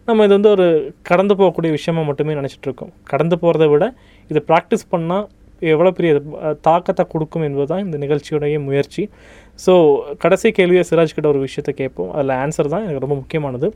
நம்ம 0.09 0.25
இது 0.27 0.35
வந்து 0.37 0.51
ஒரு 0.55 0.67
கடந்து 1.09 1.35
போகக்கூடிய 1.39 1.71
விஷயமா 1.79 2.03
மட்டுமே 2.09 2.37
நினச்சிட்ருக்கோம் 2.41 2.93
கடந்து 3.13 3.37
போகிறத 3.43 3.67
விட 3.73 3.85
இதை 4.31 4.41
ப்ராக்டிஸ் 4.51 4.85
பண்ணால் 4.93 5.27
எவ்வளோ 5.73 5.91
பெரிய 5.99 6.13
தாக்கத்தை 6.67 7.05
கொடுக்கும் 7.13 7.45
என்பது 7.47 7.67
தான் 7.67 7.83
இந்த 7.85 7.97
நிகழ்ச்சியுடைய 8.03 8.57
முயற்சி 8.61 9.03
ஸோ 9.59 9.75
கடைசி 10.23 10.49
கேள்வியை 10.59 10.83
சிராஜ் 10.89 11.15
கிட்ட 11.17 11.29
ஒரு 11.29 11.41
விஷயத்த 11.45 11.73
கேட்போம் 11.79 12.11
அதில் 12.17 12.35
ஆன்சர் 12.43 12.71
தான் 12.75 12.85
எனக்கு 12.87 13.03
ரொம்ப 13.05 13.17
முக்கியமானது 13.21 13.69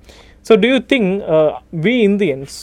so 0.46 0.54
do 0.62 0.70
you 0.74 0.80
think 0.92 1.10
we 1.86 1.94
Indians 2.10 2.56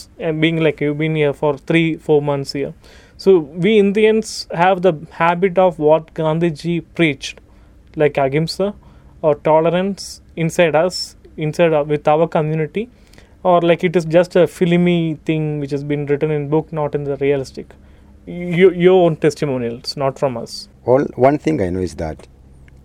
being 0.44 0.60
like 0.66 0.82
you 0.86 0.92
been 1.02 1.18
here 1.22 1.36
for 1.40 1.58
three 1.70 1.82
four 2.04 2.22
months 2.30 2.54
here 2.60 2.74
so 3.20 3.32
we 3.66 3.72
Indians 3.84 4.32
have 4.62 4.80
the 4.86 4.92
habit 5.20 5.60
of 5.66 5.78
what 5.86 6.08
Gandhiji 6.20 6.76
preached 6.98 7.30
like 7.94 8.20
ahimsa 8.26 8.68
or 9.22 9.38
tolerance 9.42 10.06
inside 10.36 10.78
us 10.84 11.00
inside 11.38 11.74
with 11.92 12.08
our 12.08 12.32
community 12.38 12.84
or 13.44 13.64
like 13.70 13.82
it 13.88 13.96
is 13.96 14.08
just 14.16 14.36
a 14.38 14.46
filmy 14.54 14.98
thing 15.28 15.48
which 15.60 15.74
has 15.76 15.84
been 15.84 16.02
written 16.06 16.30
in 16.30 16.42
book 16.48 16.66
not 16.72 16.92
in 16.94 17.04
the 17.04 17.16
realistic 17.16 17.68
You, 18.28 18.72
your 18.72 19.06
own 19.06 19.16
testimonials, 19.16 19.96
not 19.96 20.18
from 20.18 20.36
us. 20.36 20.68
All, 20.84 21.02
one 21.16 21.38
thing 21.38 21.62
I 21.62 21.70
know 21.70 21.80
is 21.80 21.94
that 21.94 22.26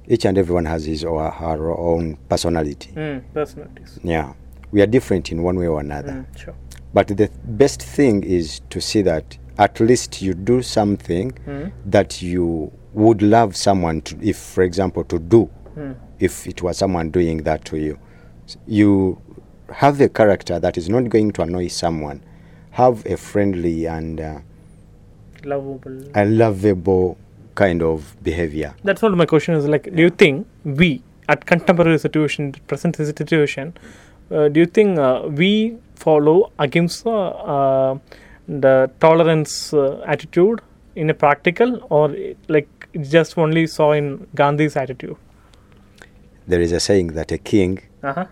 each 0.08 0.24
and 0.26 0.38
everyone 0.38 0.66
has 0.66 0.86
his 0.86 1.04
or 1.04 1.30
her 1.30 1.72
own 1.78 2.16
personality. 2.30 2.92
Mm, 2.96 3.24
personalities. 3.34 4.00
Yeah. 4.04 4.34
We 4.72 4.82
are 4.82 4.86
different 4.88 5.32
in 5.34 5.44
one 5.44 5.58
way 5.60 5.68
or 5.68 5.82
another. 5.82 6.14
Mm, 6.14 6.38
sure. 6.40 6.56
But 6.94 7.08
the 7.10 7.30
best 7.44 7.82
thing 7.84 8.24
is 8.24 8.62
to 8.70 8.80
see 8.80 9.02
that 9.02 9.38
at 9.58 9.80
least 9.82 10.22
you 10.22 10.34
do 10.34 10.62
something 10.62 11.32
Mm. 11.46 11.72
that 11.88 12.22
you 12.22 12.72
would 12.94 13.22
love 13.22 13.56
someone 13.58 14.02
to, 14.02 14.18
if, 14.22 14.38
for 14.38 14.64
example, 14.64 15.04
to 15.06 15.20
do, 15.20 15.50
Mm. 15.76 15.96
if 16.20 16.48
it 16.48 16.62
was 16.64 16.78
someone 16.78 17.10
doing 17.12 17.44
that 17.44 17.66
to 17.66 17.78
you. 17.78 18.00
You 18.66 19.20
have 19.72 20.00
a 20.00 20.08
character 20.10 20.60
that 20.60 20.78
is 20.78 20.88
not 20.90 21.10
going 21.10 21.32
to 21.34 21.42
annoy 21.42 21.68
someone. 21.68 22.24
Have 22.72 23.06
a 23.06 23.18
friendly 23.18 23.88
and 23.88 24.22
uh, 24.22 24.40
Lovable. 25.46 25.98
a 26.16 26.26
lovable 26.26 27.18
kind 27.56 27.82
of 27.84 28.16
behavior. 28.24 28.74
That's 28.84 29.02
what 29.02 29.12
my 29.16 29.26
question 29.26 29.54
is 29.56 29.66
like. 29.68 29.94
Do 29.96 30.02
you 30.02 30.10
think 30.10 30.48
we, 30.64 31.02
at 31.30 31.46
contemporary 31.46 31.98
situation, 32.00 32.54
present 32.68 32.96
situation, 32.96 33.74
uh, 34.32 34.48
do 34.50 34.60
you 34.62 34.66
think 34.66 34.98
uh, 35.00 35.24
we 35.28 35.78
follow 35.96 36.52
against 36.60 37.06
uh, 37.06 37.96
the 38.48 38.90
tolerance 39.00 39.74
uh, 39.74 40.02
attitude 40.08 40.62
in 40.96 41.10
a 41.10 41.14
practical, 41.14 41.86
or 41.90 42.16
like 42.48 42.68
just 43.02 43.38
only 43.38 43.68
saw 43.68 43.92
in 43.92 44.28
Gandhi's 44.36 44.76
attitude? 44.76 45.16
There 46.48 46.62
is 46.62 46.72
a 46.72 46.80
saying 46.80 47.08
that 47.14 47.32
a 47.32 47.38
king 47.38 47.80
Uh 48.04 48.14
huh. 48.14 48.26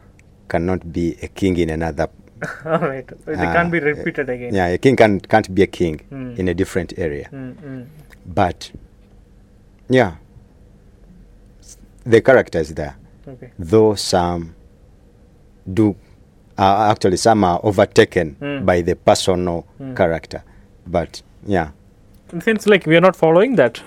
cannot 0.49 0.91
be 0.91 1.15
a 1.21 1.27
king 1.27 1.57
in 1.57 1.69
another. 1.69 2.07
All 2.65 2.79
right. 2.79 3.05
It 3.27 3.37
Ah, 3.39 3.53
can't 3.53 3.71
be 3.71 3.79
repeated 3.79 4.29
again. 4.29 4.53
Yeah, 4.53 4.67
a 4.67 4.77
king 4.77 4.95
can, 4.95 5.19
can't 5.19 5.53
be 5.53 5.61
a 5.63 5.67
king 5.67 6.01
Mm. 6.11 6.39
in 6.39 6.47
a 6.47 6.53
different 6.53 6.93
area. 6.97 7.29
Mm, 7.31 7.53
mm. 7.55 7.85
But, 8.25 8.71
yeah, 9.89 10.15
the 12.05 12.21
character 12.21 12.59
is 12.59 12.73
there. 12.73 12.95
Okay. 13.27 13.51
Though 13.59 13.95
some 13.95 14.55
do, 15.71 15.95
uh, 16.57 16.89
actually, 16.91 17.17
some 17.17 17.43
are 17.43 17.59
overtaken 17.63 18.35
Mm. 18.41 18.65
by 18.65 18.81
the 18.81 18.95
personal 18.95 19.65
Mm. 19.79 19.95
character. 19.95 20.43
But, 20.87 21.21
yeah, 21.45 21.69
In 22.31 22.39
the 22.39 22.43
sense, 22.45 22.65
like 22.65 22.85
we 22.87 22.95
are 22.95 23.01
not 23.01 23.15
following 23.15 23.55
that. 23.57 23.81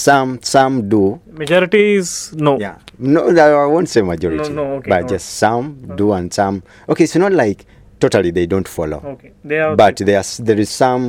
Some 0.00 0.38
some 0.44 0.88
do. 0.88 1.02
Majority 1.34 1.94
is 1.94 2.10
no. 2.38 2.52
Yeah, 2.58 2.76
no, 2.98 3.20
I 3.56 3.66
won't 3.66 3.88
say 3.88 4.02
majority, 4.04 4.48
No, 4.50 4.54
no, 4.60 4.64
okay, 4.76 4.88
but 4.88 5.02
no. 5.02 5.08
just 5.08 5.28
some 5.36 5.66
do 5.96 6.12
and 6.12 6.32
some. 6.32 6.62
Okay, 6.88 7.04
it's 7.04 7.16
not 7.16 7.32
like 7.34 7.60
totally 8.00 8.30
they 8.30 8.46
don't 8.46 8.68
follow. 8.68 9.00
Okay. 9.14 9.32
They 9.44 9.60
are. 9.60 9.74
but 9.76 9.96
there's 10.08 10.32
there 10.38 10.58
is 10.58 10.70
some 10.78 11.04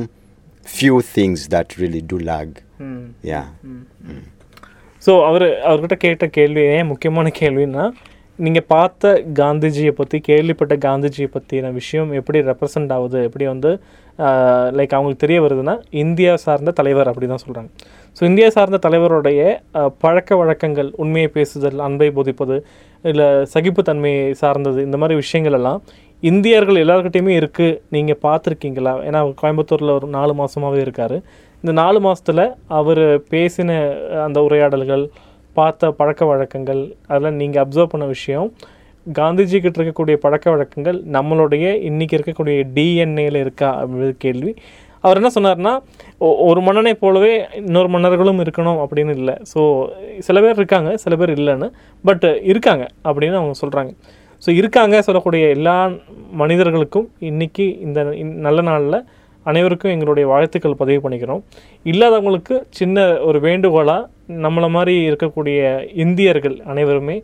few 0.66 1.00
things 1.14 1.48
that 1.48 1.78
really 1.78 2.04
do 2.04 2.18
lag 2.30 2.50
Mm. 2.80 3.02
yeah 3.30 3.44
so 5.02 5.12
அவர் 5.28 5.44
அவர்கிட்ட 5.68 5.96
கேட்ட 6.04 6.26
கேள்வி 6.36 6.62
ஏன் 6.76 6.88
முக்கியமான 6.92 7.30
கேள்வின்னா 7.38 7.84
நீங்கள் 8.38 8.66
பார்த்த 8.72 9.10
காந்திஜியை 9.40 9.92
பற்றி 9.98 10.18
கேள்விப்பட்ட 10.28 10.74
காந்திஜியை 10.84 11.28
பற்றின 11.34 11.70
விஷயம் 11.80 12.10
எப்படி 12.20 12.38
ரெப்ரசன்ட் 12.50 12.94
ஆகுது 12.96 13.18
எப்படி 13.28 13.44
வந்து 13.52 13.70
லைக் 14.78 14.94
அவங்களுக்கு 14.96 15.24
தெரிய 15.24 15.38
வருதுன்னா 15.44 15.74
இந்தியா 16.02 16.32
சார்ந்த 16.44 16.74
தலைவர் 16.80 17.10
அப்படி 17.10 17.28
தான் 17.32 17.44
சொல்கிறாங்க 17.44 17.70
ஸோ 18.16 18.22
இந்தியா 18.30 18.48
சார்ந்த 18.56 18.78
தலைவருடைய 18.86 19.40
பழக்க 20.02 20.36
வழக்கங்கள் 20.40 20.90
உண்மையை 21.02 21.28
பேசுதல் 21.36 21.84
அன்பை 21.86 22.08
போதிப்பது 22.16 22.56
இல்லை 23.04 23.26
சகிப்புத்தன்மையை 23.54 24.26
சார்ந்தது 24.42 24.80
இந்த 24.86 24.96
மாதிரி 25.00 25.16
விஷயங்கள் 25.22 25.56
எல்லாம் 25.58 25.80
இந்தியர்கள் 26.22 26.82
எல்லாருக்கிட்டையுமே 26.82 27.32
இருக்குது 27.40 27.78
நீங்கள் 27.94 28.20
பார்த்துருக்கீங்களா? 28.26 28.92
ஏன்னா 29.08 29.20
கோயம்புத்தூரில் 29.40 29.96
ஒரு 29.96 30.06
நாலு 30.16 30.32
மாதமாகவே 30.40 30.78
இருக்கார். 30.84 31.16
இந்த 31.64 31.72
நாலு 31.80 31.98
மாதத்தில் 32.06 32.44
அவர் 32.78 33.02
பேசின 33.32 33.76
அந்த 34.26 34.38
உரையாடல்கள் 34.46 35.04
பார்த்த 35.56 35.90
பழக்க 35.98 36.22
வழக்கங்கள் 36.30 36.80
அதெல்லாம் 37.08 37.38
நீங்கள் 37.42 37.62
அப்சர்வ் 37.64 37.92
பண்ண 37.92 38.06
விஷயம் 38.14 38.48
காந்திஜி 39.06 39.56
கிட்ட 39.58 39.76
இருக்கக்கூடிய 39.78 40.16
பழக்க 40.22 40.46
வழக்கங்கள் 40.54 40.98
நம்மளுடைய 41.16 41.64
இன்னைக்கு 41.88 42.14
இருக்கக்கூடிய 42.18 42.58
டிஎன்ஏல 42.76 43.40
இருக்கா? 43.44 43.70
அப்படின்றது 43.80 44.14
கேள்வி. 44.24 44.52
அவர் 45.04 45.18
என்ன 45.20 45.30
சொன்னார்னா 45.36 45.72
ஒரு 46.48 46.60
மன்னனை 46.66 46.92
போலவே 47.02 47.32
இன்னொரு 47.60 47.88
மன்னர்களும் 47.94 48.42
இருக்கணும் 48.44 48.78
அப்படின்னு 48.84 49.14
இல்லை. 49.20 49.34
ஸோ 49.52 49.60
சில 50.26 50.40
பேர் 50.44 50.60
இருக்காங்க 50.60 50.90
சில 51.04 51.16
பேர் 51.20 51.32
இல்லைன்னு 51.38 51.68
பட் 52.04 52.26
இருக்காங்க 52.52 52.84
அப்படின்னு 53.08 53.38
அவங்க 53.40 53.56
சொல்கிறாங்க 53.62 53.92
ஸோ 54.42 54.50
இருக்காங்க 54.60 54.94
சொல்லக்கூடிய 55.08 55.44
எல்லா 55.56 55.76
மனிதர்களுக்கும் 56.42 57.06
இன்னைக்கு 57.30 57.66
இந்த 57.86 58.00
இந்த 58.22 58.40
நல்ல 58.46 58.62
நாளில் 58.70 58.98
அனைவருக்கும் 59.46 59.92
எங்களுடைய 59.94 60.24
வாழ்த்துக்கள் 60.32 60.80
பதிவு 60.82 61.00
பண்ணிக்கிறோம். 61.04 61.40
இல்லாதவங்களுக்கு 61.90 62.54
சின்ன 62.78 63.06
ஒரு 63.28 63.38
வேண்டுகோளாக 63.46 64.08
நம்மளை 64.44 64.68
மாதிரி 64.76 64.94
இருக்கக்கூடிய 65.08 65.58
இந்தியர்கள் 66.04 66.56
அனைவருமே 66.72 67.16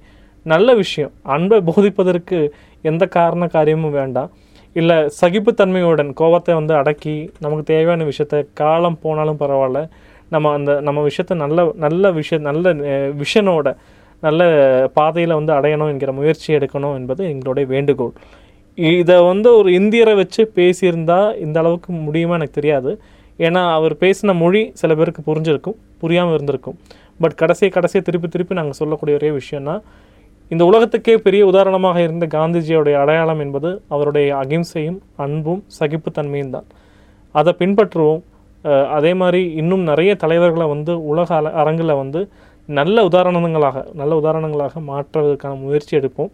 நல்ல 0.46 0.74
விஷயம் 0.82 1.12
அன்பை 1.34 1.58
போதிப்பதற்கு 1.68 2.38
எந்த 2.90 3.04
காரண 3.16 3.44
காரியமும் 3.56 3.96
வேண்டாம். 4.00 4.30
இல்லை 4.74 4.96
சகிப்புத்தன்மையுடன் 5.20 6.10
கோபத்தை 6.12 6.54
வந்து 6.54 6.74
அடக்கி 6.74 7.14
நமக்கு 7.40 7.64
தேவையான 7.64 8.04
விஷயத்த 8.04 8.46
காலம் 8.52 8.98
போனாலும் 9.02 9.40
பரவாயில்ல. 9.40 9.80
நம்ம 10.28 10.52
அந்த 10.52 10.80
நம்ம 10.80 11.08
விஷயத்த 11.08 11.34
நல்ல 11.34 11.60
நல்ல 11.74 12.10
விஷய 12.10 12.38
நல்ல 12.40 12.72
விஷனோட 13.22 13.68
நல்ல 14.22 14.42
பாதையில் 14.94 15.38
வந்து 15.38 15.52
அடையணும் 15.52 15.88
என்கிற 15.88 16.12
முயற்சி 16.12 16.48
எடுக்கணும் 16.54 16.94
என்பது 16.94 17.22
எங்களுடைய 17.24 17.68
வேண்டுகோள். 17.68 18.14
இதை 18.78 19.16
வந்து 19.22 19.48
ஒரு 19.56 19.72
இந்தியரை 19.72 20.14
வச்சு 20.14 20.42
பேசியிருந்தா 20.54 21.18
இந்த 21.36 21.56
அளவுக்கு 21.60 21.92
முடியுமா 21.92 22.34
எனக்கு 22.34 22.58
தெரியாது. 22.60 22.92
ஏன்னா 23.38 23.62
அவர் 23.72 23.94
பேசின 23.94 24.34
மொழி 24.34 24.70
சில 24.74 24.94
பேருக்கு 24.94 25.22
புரிஞ்சிருக்கும் 25.30 25.76
புரியாமல் 25.98 26.34
இருந்திருக்கும். 26.34 26.78
பட் 27.20 27.34
கடைசி 27.34 27.68
கடைசியை 27.68 28.02
திருப்பி 28.04 28.28
திருப்பி 28.28 28.54
நாங்கள் 28.54 28.78
சொல்லக்கூடிய 28.80 29.16
ஒரே 29.20 29.30
விஷயம்னா 29.30 29.74
இந்த 30.50 30.62
உலகத்துக்கே 30.70 31.14
பெரிய 31.24 31.42
உதாரணமாக 31.50 31.98
இருந்த 32.06 32.24
காந்திஜியோடைய 32.36 32.94
அடையாளம் 33.02 33.42
என்பது 33.44 33.68
அவருடைய 33.94 34.28
அகிம்சையும் 34.42 34.96
அன்பும் 35.24 35.60
சகிப்புத்தன்மையும் 35.78 36.54
தான். 36.54 36.66
அதை 37.34 37.52
பின்பற்றுவோம். 37.60 38.22
அதே 38.96 39.12
மாதிரி 39.20 39.42
இன்னும் 39.60 39.84
நிறைய 39.90 40.12
தலைவர்களை 40.22 40.66
வந்து 40.72 40.92
உலக 41.10 41.28
அல 41.40 41.52
அரங்கில் 41.60 42.00
வந்து 42.00 42.20
நல்ல 42.68 43.04
உதாரணங்களாக 43.10 43.84
நல்ல 44.00 44.12
உதாரணங்களாக 44.22 44.80
மாற்றுவதற்கான 44.90 45.54
முயற்சி 45.66 45.92
எடுப்போம். 46.00 46.30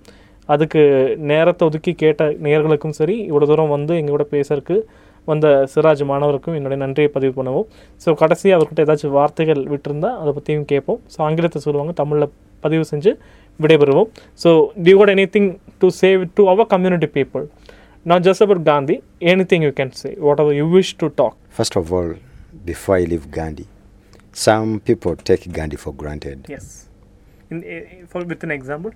அதுக்கு 0.49 0.83
நேரத்தை 1.31 1.63
ஒதுக்கி 1.69 1.93
கேட்ட 2.03 2.25
நேயர்களுக்கும் 2.47 2.97
சரி 3.01 3.17
இவ்வளோ 3.31 3.47
தூரம் 3.51 3.75
வந்து 3.77 3.93
எங்களோட 4.01 4.25
பேசுறதுக்கு 4.35 4.77
வந்த 5.30 5.48
சிராஜ் 5.74 6.04
மாணவருக்கும் 6.12 6.56
என்னுடைய 6.60 6.80
நன்றியை 6.86 7.10
பதிவு 7.16 7.34
பண்ணுவோம் 7.40 7.68
ஸோ 8.06 8.16
கடைசி 8.22 8.48
அவர்கிட்ட 8.56 8.86
ஏதாச்சும் 8.88 9.16
வார்த்தைகள் 9.20 9.62
விட்டிருந்தா 9.74 10.12
அதை 10.22 10.32
பற்றியும் 10.38 10.68
கேட்போம் 10.72 11.00
ஸோ 11.14 11.20
ஆங்கிலத்தை 11.28 11.62
சொல்லுவாங்க 11.68 11.94
தமிழில் 12.02 12.30
பதிவு 12.66 12.86
செஞ்சு 12.92 13.12
விடைபெறுவோம் 13.60 14.10
so 14.44 14.50
do you 14.86 14.96
got 15.02 15.12
anything 15.36 15.50
to 15.84 15.90
save 16.02 16.22
to 16.38 16.44
our 16.54 16.72
community 16.76 17.10
people 17.18 17.46
not 18.06 18.24
just 18.24 18.42
about 18.42 18.64
Gandhi, 18.64 19.04
anything 19.24 19.62
you 19.62 19.72
can 19.72 19.92
say, 19.92 20.16
whatever 20.18 20.54
you 20.54 20.68
wish 20.68 20.98
to 20.98 21.10
talk. 21.12 21.38
First 21.50 21.76
of 21.76 21.94
all, 21.94 22.16
before 22.66 22.96
I 22.98 23.04
leave 23.04 23.30
Gandhi, 23.30 23.68
some 24.34 24.80
people 24.80 25.16
take 25.18 25.52
Gandhi 25.52 25.78
for 25.78 25.94
granted. 25.94 26.46
Yes. 26.48 26.88
In, 27.52 27.64
eh, 27.64 28.06
for, 28.08 28.24
with 28.24 28.44
an 28.44 28.52
example. 28.52 28.92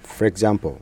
For 0.00 0.24
example, 0.24 0.80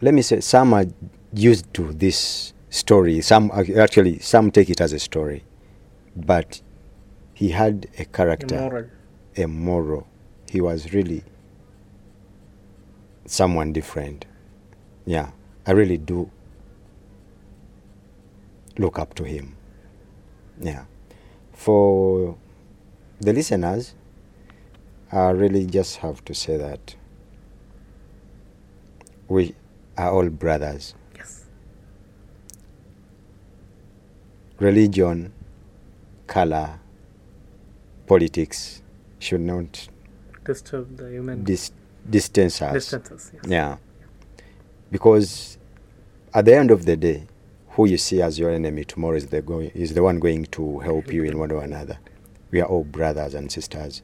let 0.00 0.14
me 0.14 0.22
say 0.22 0.40
some 0.40 0.72
are 0.74 0.86
used 1.32 1.72
to 1.74 1.92
this 1.94 2.52
story. 2.77 3.21
Some 3.21 3.51
actually 3.85 4.19
some 4.19 4.51
take 4.51 4.69
it 4.69 4.81
as 4.81 4.93
a 4.93 4.99
story, 4.99 5.43
but 6.15 6.61
he 7.33 7.49
had 7.49 7.87
a 7.97 8.05
character, 8.05 8.55
Immoral. 8.55 8.85
a 9.35 9.47
moral. 9.47 10.07
He 10.49 10.61
was 10.61 10.93
really 10.93 11.23
someone 13.25 13.73
different. 13.73 14.25
Yeah, 15.05 15.31
I 15.65 15.71
really 15.71 15.97
do 15.97 16.29
look 18.77 18.99
up 18.99 19.13
to 19.15 19.23
him. 19.23 19.55
Yeah, 20.61 20.85
for 21.53 22.37
the 23.19 23.33
listeners, 23.33 23.93
I 25.11 25.29
really 25.31 25.65
just 25.65 25.97
have 25.97 26.23
to 26.25 26.33
say 26.33 26.57
that 26.57 26.95
we 29.27 29.55
are 29.97 30.11
all 30.11 30.29
brothers. 30.29 30.93
Yes. 31.15 31.45
Religion, 34.59 35.31
color, 36.25 36.79
politics 38.07 38.81
should 39.19 39.41
not 39.41 39.87
Disturb 40.45 40.97
the 40.97 41.09
human 41.09 41.43
dis- 41.43 41.71
distance 42.09 42.61
us. 42.61 42.73
distances. 42.73 43.31
Yes. 43.33 43.43
Yeah. 43.47 43.77
Because 44.91 45.57
at 46.33 46.45
the 46.45 46.55
end 46.55 46.71
of 46.71 46.85
the 46.85 46.95
day, 46.95 47.27
who 47.71 47.87
you 47.87 47.97
see 47.97 48.21
as 48.21 48.39
your 48.39 48.49
enemy 48.49 48.83
tomorrow 48.85 49.15
is 49.17 49.27
the 49.27 49.41
going 49.41 49.69
is 49.75 49.93
the 49.93 50.01
one 50.01 50.19
going 50.19 50.45
to 50.45 50.79
help 50.79 51.11
you 51.13 51.23
in 51.25 51.37
one 51.37 51.51
or 51.51 51.63
another. 51.63 51.99
We 52.49 52.61
are 52.61 52.65
all 52.67 52.83
brothers 52.85 53.33
and 53.35 53.51
sisters, 53.51 54.01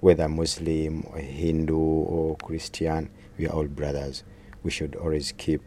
whether 0.00 0.28
Muslim 0.28 1.04
or 1.12 1.18
Hindu 1.18 1.76
or 1.76 2.36
Christian, 2.36 3.10
we 3.36 3.46
are 3.46 3.52
all 3.52 3.66
brothers. 3.66 4.22
We 4.62 4.70
should 4.70 4.94
always 4.94 5.32
keep 5.36 5.60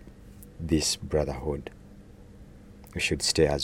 this 0.60 0.96
brotherhood. 0.96 1.70
Should 3.06 3.26
stay 3.28 3.44
stay 3.44 3.46
as 3.56 3.64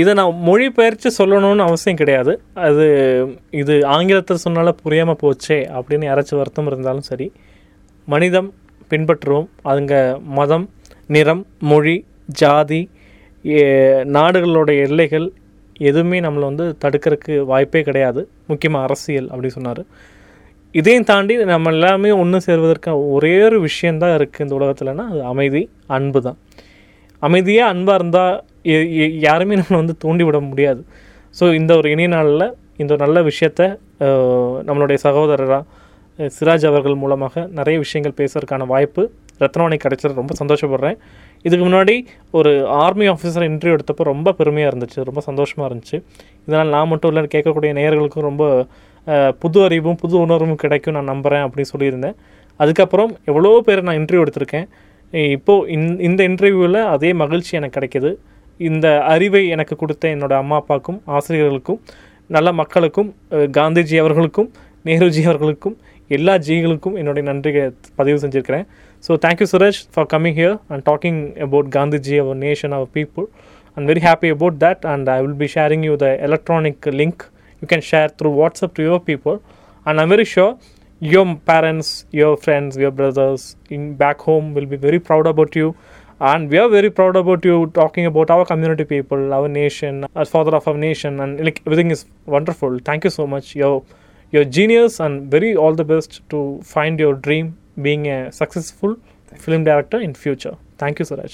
இதை 0.00 0.12
நான் 0.18 0.38
மொழிபெயர்த்து 0.46 1.08
சொல்லணும்னு 1.18 1.62
அவசியம் 1.66 1.98
கிடையாது. 2.00 2.32
அது 2.66 2.86
இது 3.60 3.74
ஆங்கிலத்தில் 3.94 4.42
சொன்னால 4.44 4.72
புரியாமல் 4.82 5.18
போச்சே 5.22 5.58
அப்படின்னு 5.76 6.08
யாராச்சும் 6.08 6.40
வருத்தம் 6.40 6.68
இருந்தாலும் 6.70 7.06
சரி 7.10 7.26
மனிதம் 8.14 8.50
பின்பற்றுவோம். 8.90 9.48
அதுங்க 9.70 9.94
மதம் 10.38 10.66
நிறம் 11.16 11.42
மொழி 11.70 11.96
ஜாதி 12.42 12.82
நாடுகளோட 14.16 14.70
எல்லைகள் 14.86 15.26
எதுவுமே 15.90 16.20
நம்மளை 16.26 16.44
வந்து 16.50 16.66
தடுக்கிறதுக்கு 16.84 17.34
வாய்ப்பே 17.52 17.82
கிடையாது. 17.88 18.20
முக்கியமாக 18.50 18.86
அரசியல் 18.88 19.30
அப்படி 19.32 19.48
சொன்னார். 19.56 19.82
இதையும் 20.74 21.08
தாண்டி 21.10 21.34
நம்ம 21.54 21.72
எல்லாமே 21.76 22.10
ஒன்று 22.22 22.38
சேர்வதற்கு 22.46 22.92
ஒரே 23.14 23.34
ஒரு 23.48 23.58
விஷயந்தான் 23.68 24.14
இருக்குது 24.18 24.44
இந்த 24.46 24.54
உலகத்துலனா 24.60 25.04
அது 25.12 25.22
அமைதி 25.32 25.62
அன்பு 25.96 26.20
தான் 26.26 26.38
அமைதியாக 27.28 27.72
அன்பாக 27.72 27.98
இருந்தால் 28.00 28.36
யாருமே 29.26 29.56
நம்மளை 29.60 29.78
வந்து 29.82 29.96
தூண்டி 30.04 30.24
விட 30.28 30.38
முடியாது. 30.50 30.80
ஸோ 31.38 31.44
இந்த 31.60 31.72
ஒரு 31.80 31.88
இனிய 31.94 32.08
நாளில் 32.16 32.46
இந்த 32.82 32.90
ஒரு 32.94 33.02
நல்ல 33.06 33.18
விஷயத்த 33.30 33.62
நம்மளுடைய 34.68 34.98
சகோதரராக 35.06 35.62
சிராஜ் 36.36 36.66
அவர்கள் 36.70 37.00
மூலமாக 37.02 37.44
நிறைய 37.58 37.76
விஷயங்கள் 37.84 38.18
பேசுறதுக்கான 38.20 38.66
வாய்ப்பு 38.72 39.02
ரத்னவாணி 39.42 39.76
கிடைச்சது. 39.82 40.12
ரொம்ப 40.20 40.34
சந்தோஷப்படுறேன். 40.40 40.96
இதுக்கு 41.46 41.64
முன்னாடி 41.66 41.94
ஒரு 42.38 42.50
ஆர்மி 42.84 43.06
ஆஃபீஸர் 43.12 43.46
இன்டர்வியூ 43.48 43.74
எடுத்தப்போ 43.76 44.04
ரொம்ப 44.12 44.32
பெருமையாக 44.38 44.70
இருந்துச்சு. 44.72 45.00
ரொம்ப 45.08 45.22
சந்தோஷமாக 45.28 45.68
இருந்துச்சு. 45.68 45.98
இதனால் 46.46 46.72
நான் 46.76 46.90
மட்டும் 46.92 47.10
இல்லை 47.12 47.22
கேட்கக்கூடிய 47.34 47.72
நேயர்களுக்கும் 47.78 48.26
ரொம்ப 48.30 48.44
புது 49.42 49.58
அறிவும் 49.66 49.98
புது 50.02 50.16
உணர்வும் 50.24 50.60
கிடைக்கும். 50.62 50.96
நான் 50.98 51.10
நம்புகிறேன் 51.12 51.44
அப்படின்னு 51.46 51.72
சொல்லியிருந்தேன். 51.74 52.16
அதுக்கப்புறம் 52.62 53.12
எவ்வளோ 53.30 53.52
பேர் 53.66 53.86
நான் 53.88 53.98
இன்டர்வியூ 54.00 54.24
எடுத்திருக்கேன்? 54.24 54.66
இப்போது 55.34 55.68
இந் 55.74 55.88
இந்த 56.08 56.20
இன்டர்வியூவில் 56.30 56.80
அதே 56.94 57.10
மகிழ்ச்சி 57.22 57.52
எனக்கு 57.58 57.76
கிடைக்கிது. 57.78 58.10
இந்த 58.60 58.86
அறிவை 59.12 59.42
எனக்கு 59.54 59.74
கொடுத்த 59.82 60.04
என்னோட 60.14 60.34
அம்மா 60.42 60.56
அப்பாவுக்கும் 60.62 60.98
ஆசிரியர்களுக்கும் 61.16 61.80
நல்ல 62.30 62.48
மக்களுக்கும் 62.60 63.10
காந்திஜி 63.58 63.96
அவர்களுக்கும் 64.02 64.48
நேருஜி 64.84 65.22
அவர்களுக்கும் 65.28 65.76
எல்லா 66.10 66.34
ஜிகளுக்கும் 66.46 66.96
என்னுடைய 67.00 67.24
நன்றியை 67.28 67.62
பதிவு 67.98 68.18
செஞ்சுருக்கிறேன். 68.22 68.66
So 69.04 69.12
thank you 69.24 69.46
Suresh 69.52 69.80
for 69.94 70.08
coming 70.12 70.36
here 70.40 70.56
and 70.72 70.84
talking 70.90 71.20
about 71.46 71.68
Gandhiji 71.76 72.16
our 72.22 72.38
nation 72.44 72.74
our 72.78 72.90
people 72.98 73.26
and 73.76 73.86
very 73.90 74.02
happy 74.08 74.28
about 74.36 74.58
that 74.64 74.84
and 74.92 75.08
I 75.16 75.18
will 75.24 75.38
be 75.42 75.48
sharing 75.56 75.84
you 75.88 75.94
the 76.04 76.08
electronic 76.28 76.86
link 77.00 77.24
you 77.62 77.68
can 77.72 77.86
share 77.90 78.10
through 78.20 78.30
WhatsApp 78.42 78.74
to 78.78 78.84
your 78.88 79.04
people 79.10 79.36
and 79.86 80.00
I'm 80.02 80.12
very 80.14 80.26
sure 80.34 80.52
your 81.01 81.35
parents, 81.51 82.05
your 82.11 82.37
friends, 82.37 82.77
your 82.77 82.91
brothers 82.91 83.55
in 83.69 83.95
back 83.95 84.19
home 84.21 84.53
will 84.53 84.65
be 84.65 84.77
very 84.77 84.99
proud 84.99 85.27
about 85.27 85.55
you 85.55 85.75
and 86.21 86.49
we 86.51 86.57
are 86.57 86.69
very 86.69 86.91
proud 86.91 87.15
about 87.15 87.43
you 87.43 87.55
talking 87.73 88.05
about 88.05 88.29
our 88.29 88.45
community 88.45 88.85
people, 88.85 89.33
our 89.33 89.47
nation, 89.47 90.05
as 90.15 90.29
father 90.29 90.55
of 90.55 90.67
our 90.67 90.77
nation 90.77 91.19
and 91.19 91.43
like 91.43 91.61
everything 91.65 91.89
is 91.89 92.05
wonderful. 92.27 92.77
Thank 92.79 93.03
you 93.03 93.09
so 93.09 93.25
much. 93.25 93.55
You're 93.55 93.81
you're 94.33 94.45
genius 94.57 94.99
and 94.99 95.31
very 95.31 95.55
all 95.55 95.73
the 95.73 95.83
best 95.83 96.21
to 96.29 96.39
find 96.65 96.99
your 96.99 97.15
dream 97.15 97.47
being 97.81 98.07
a 98.07 98.31
successful 98.31 98.91
film 99.35 99.63
director 99.63 99.99
in 99.99 100.13
future. 100.15 100.55
Thank 100.77 100.99
you 100.99 101.05
Suraj. 101.05 101.33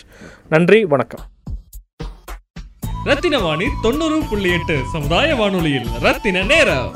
நன்றி 0.50 0.80
வணக்கம் 0.84 1.26
ரத்தின 3.10 3.40
வாணி 3.40 3.68
தொண்ணூறு 3.84 4.18
புள்ளி 4.30 4.50
எட்டு 4.58 4.76
சமுதாய 4.94 5.36
வானொலியில் 5.42 5.90
ரத்தின 6.06 6.44
நேரம் 6.54 6.90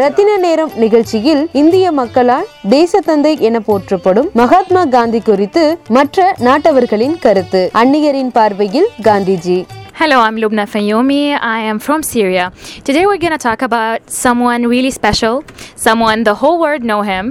ரத்தின 0.00 0.30
நேரம் 0.36 0.72
நிகழ்ச்சியில் 0.74 1.42
இந்திய 1.52 1.86
மக்களால் 1.92 2.48
தேசத்தந்தை 2.70 3.32
என 3.48 3.56
போற்றப்படும் 3.60 4.28
மகாத்மா 4.32 4.82
காந்தி 4.86 5.20
குறித்து 5.20 5.64
மற்ற 5.88 6.24
நாட்டவர்களின் 6.38 7.16
கருத்து 7.18 7.62
அந்நியரின் 7.82 8.32
பார்வையில் 8.32 8.90
Gandhiji 9.08 9.58
Hello, 9.96 10.16
I'm 10.18 10.36
Lubna 10.36 10.62
Fayomi. 10.66 11.20
I 11.48 11.60
am 11.62 11.78
from 11.78 12.00
Syria. 12.02 12.44
Today 12.84 13.02
we're 13.06 13.20
going 13.24 13.36
to 13.36 13.44
talk 13.44 13.60
about 13.62 14.00
someone 14.22 14.66
really 14.66 14.90
special, 14.90 15.34
someone 15.76 16.24
the 16.24 16.34
whole 16.34 16.58
world 16.58 16.82
know 16.82 17.02
him. 17.02 17.24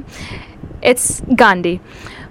It's 0.84 1.08
Gandhi. 1.36 1.76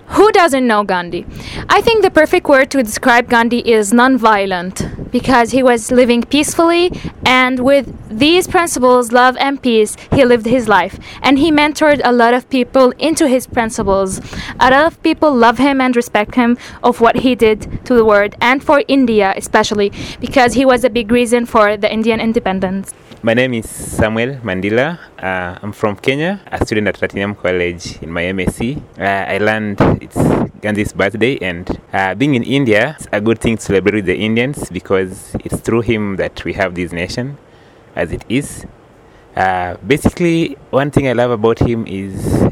Who 0.08 0.30
doesn't 0.32 0.66
know 0.66 0.84
Gandhi? 0.84 1.24
I 1.68 1.80
think 1.80 2.02
the 2.02 2.10
perfect 2.10 2.46
word 2.46 2.70
to 2.72 2.82
describe 2.82 3.28
Gandhi 3.28 3.60
is 3.60 3.92
non-violent 3.92 5.10
because 5.10 5.52
he 5.52 5.62
was 5.62 5.90
living 5.90 6.22
peacefully 6.22 6.92
and 7.24 7.60
with 7.60 7.86
these 8.10 8.46
principles, 8.46 9.10
love 9.10 9.36
and 9.38 9.62
peace, 9.62 9.96
he 10.12 10.24
lived 10.24 10.46
his 10.46 10.68
life 10.68 10.98
and 11.22 11.38
he 11.38 11.50
mentored 11.50 12.00
a 12.04 12.12
lot 12.12 12.34
of 12.34 12.48
people 12.50 12.90
into 12.98 13.26
his 13.26 13.46
principles. 13.46 14.20
A 14.60 14.70
lot 14.70 14.72
of 14.72 15.02
people 15.02 15.34
love 15.34 15.58
him 15.58 15.80
and 15.80 15.96
respect 15.96 16.34
him 16.34 16.58
of 16.82 17.00
what 17.00 17.16
he 17.16 17.34
did 17.34 17.84
to 17.86 17.94
the 17.94 18.04
world 18.04 18.34
and 18.40 18.62
for 18.62 18.84
India 18.88 19.32
especially 19.36 19.92
because 20.20 20.54
he 20.54 20.64
was 20.66 20.84
a 20.84 20.90
big 20.90 21.10
reason 21.10 21.46
for 21.46 21.76
the 21.76 21.90
Indian 21.90 22.20
independence. 22.20 22.92
My 23.24 23.34
name 23.34 23.54
is 23.54 23.70
Samuel 23.70 24.40
Mandila. 24.42 24.98
Uh, 25.16 25.56
I'm 25.62 25.70
from 25.70 25.94
Kenya, 25.94 26.40
a 26.50 26.66
student 26.66 26.88
at 26.88 26.98
Platinum 26.98 27.36
College 27.36 28.02
in 28.02 28.10
my 28.10 28.22
MSc. 28.22 28.82
Uh, 28.98 29.02
I 29.04 29.38
learned 29.38 29.80
it's 30.02 30.16
Gandhi's 30.60 30.92
birthday, 30.92 31.38
and 31.38 31.70
uh, 31.92 32.16
being 32.16 32.34
in 32.34 32.42
India, 32.42 32.96
it's 32.98 33.06
a 33.12 33.20
good 33.20 33.38
thing 33.38 33.58
to 33.58 33.62
celebrate 33.62 33.94
with 33.94 34.06
the 34.06 34.16
Indians 34.16 34.68
because 34.70 35.36
it's 35.44 35.60
through 35.60 35.82
him 35.82 36.16
that 36.16 36.44
we 36.44 36.52
have 36.54 36.74
this 36.74 36.90
nation 36.90 37.38
as 37.94 38.10
it 38.10 38.24
is. 38.28 38.66
Uh, 39.36 39.76
basically, 39.86 40.56
one 40.70 40.90
thing 40.90 41.06
I 41.06 41.12
love 41.12 41.30
about 41.30 41.60
him 41.60 41.86
is 41.86 42.50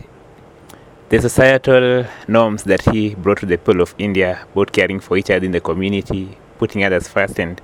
the 1.09 1.20
societal 1.20 2.06
norms 2.28 2.62
that 2.62 2.83
he 2.83 3.16
brought 3.16 3.38
to 3.38 3.46
the 3.46 3.59
people 3.59 3.80
of 3.80 3.92
India, 3.98 4.46
both 4.54 4.70
caring 4.70 5.00
for 5.00 5.16
each 5.16 5.30
other 5.30 5.44
in 5.44 5.50
the 5.50 5.61
community, 5.61 6.38
putting 6.59 6.85
others 6.85 7.09
first, 7.09 7.40
and 7.40 7.61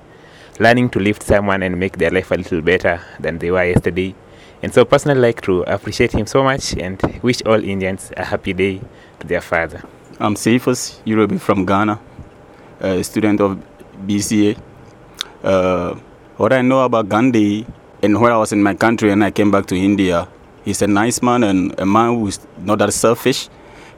learning 0.59 0.89
to 0.89 0.99
lift 0.99 1.23
someone 1.23 1.63
and 1.63 1.79
make 1.79 1.97
their 1.97 2.11
life 2.11 2.31
a 2.31 2.35
little 2.35 2.61
better 2.61 3.01
than 3.19 3.37
they 3.39 3.51
were 3.51 3.63
yesterday. 3.63 4.15
And 4.63 4.73
so, 4.73 4.85
personally, 4.85 5.21
like 5.21 5.41
to 5.41 5.61
appreciate 5.63 6.13
him 6.13 6.25
so 6.25 6.43
much 6.43 6.75
and 6.77 6.99
wish 7.21 7.41
all 7.45 7.63
Indians 7.63 8.11
a 8.17 8.25
happy 8.25 8.53
day 8.53 8.81
to 9.19 9.27
their 9.27 9.41
father. 9.41 9.83
I'm 10.19 10.35
Cephas 10.35 11.01
Eurobe 11.05 11.39
from 11.39 11.65
Ghana, 11.65 11.99
a 12.79 13.03
student 13.03 13.39
of 13.39 13.61
BCA. 14.07 14.59
Uh, 15.43 15.93
what 16.37 16.53
I 16.53 16.61
know 16.61 16.83
about 16.83 17.07
Gandhi 17.07 17.67
and 18.01 18.19
when 18.21 18.31
I 18.31 18.37
was 18.37 18.51
in 18.51 18.61
my 18.61 18.73
country 18.73 19.11
and 19.11 19.23
I 19.23 19.31
came 19.31 19.51
back 19.51 19.65
to 19.67 19.75
India, 19.75 20.27
he's 20.65 20.81
a 20.81 20.87
nice 20.87 21.21
man 21.21 21.43
and 21.43 21.79
a 21.79 21.85
man 21.85 22.15
who's 22.15 22.39
not 22.57 22.79
that 22.79 22.93
selfish. 22.93 23.49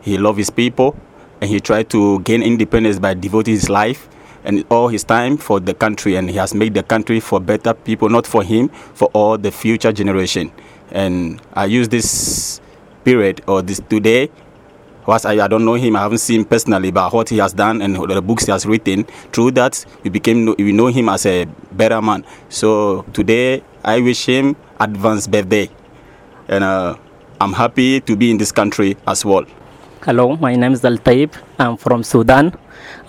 He 0.02 0.18
loves 0.18 0.38
his 0.38 0.50
people 0.50 0.98
and 1.42 1.50
he 1.50 1.60
tried 1.60 1.90
to 1.92 2.20
gain 2.22 2.42
independence 2.42 3.00
by 3.00 3.14
devoting 3.14 3.54
his 3.54 3.70
life 3.70 4.10
and 4.44 4.66
all 4.70 4.88
his 4.88 5.04
time 5.04 5.38
for 5.38 5.60
the 5.60 5.74
country 5.74 6.16
and 6.16 6.30
he 6.30 6.38
has 6.38 6.54
made 6.54 6.74
the 6.74 6.84
country 6.84 7.20
for 7.20 7.40
better 7.40 7.74
people, 7.74 8.10
not 8.10 8.26
for 8.26 8.44
him, 8.44 8.70
for 8.70 9.10
all 9.14 9.38
the 9.38 9.52
future 9.52 9.92
generation. 9.92 10.52
And 10.92 11.42
I 11.54 11.66
use 11.66 11.90
this 11.90 12.62
period 13.04 13.42
or 13.48 13.62
this 13.62 13.80
today 13.90 14.30
whilst 15.10 15.26
I, 15.26 15.44
I 15.44 15.48
don't 15.48 15.66
know 15.66 15.74
him, 15.74 15.96
I 15.96 16.02
haven't 16.02 16.20
seen 16.20 16.42
him 16.42 16.46
personally, 16.46 16.92
but 16.92 17.12
what 17.12 17.30
he 17.30 17.40
has 17.40 17.52
done 17.52 17.82
and 17.82 17.96
the 17.96 18.22
books 18.22 18.46
he 18.46 18.52
has 18.52 18.66
written, 18.68 19.06
through 19.34 19.52
that 19.52 19.84
we 20.04 20.12
became 20.12 20.54
we 20.58 20.72
know 20.72 20.88
him 20.88 21.10
as 21.10 21.26
a 21.26 21.46
better 21.72 22.00
man. 22.00 22.24
So 22.50 23.02
today 23.12 23.64
I 23.84 24.02
wish 24.02 24.28
him 24.28 24.56
advanced 24.80 25.32
birthday, 25.32 25.70
and 26.48 26.64
uh, 26.64 26.96
I'm 27.42 27.54
happy 27.54 28.02
to 28.02 28.16
be 28.16 28.30
in 28.30 28.38
this 28.38 28.52
country 28.52 28.98
as 29.08 29.26
well. 29.26 29.46
Hello, 30.06 30.38
my 30.38 30.56
name 30.56 30.72
is 30.72 30.86
Al 30.86 30.98
Taib. 30.98 31.34
I'm 31.60 31.76
from 31.76 32.04
Sudan. 32.04 32.54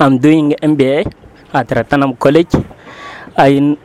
I'm 0.00 0.18
doing 0.18 0.56
MBA 0.60 1.06
at 1.54 1.68
Ratanam 1.68 2.18
College. 2.18 2.50
I 3.38 3.76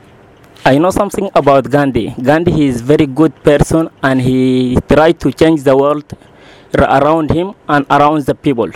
I 0.65 0.79
know 0.79 0.89
something 0.89 1.29
about 1.35 1.69
Gandhi. 1.69 2.15
Gandhi 2.19 2.51
he 2.51 2.65
is 2.65 2.81
very 2.81 3.05
good 3.05 3.35
person 3.43 3.91
and 4.01 4.19
he 4.19 4.79
tried 4.89 5.19
to 5.19 5.31
change 5.31 5.61
the 5.61 5.77
world 5.77 6.17
around 6.73 7.29
him 7.29 7.53
and 7.69 7.85
around 7.91 8.25
the 8.25 8.33
people. 8.33 8.71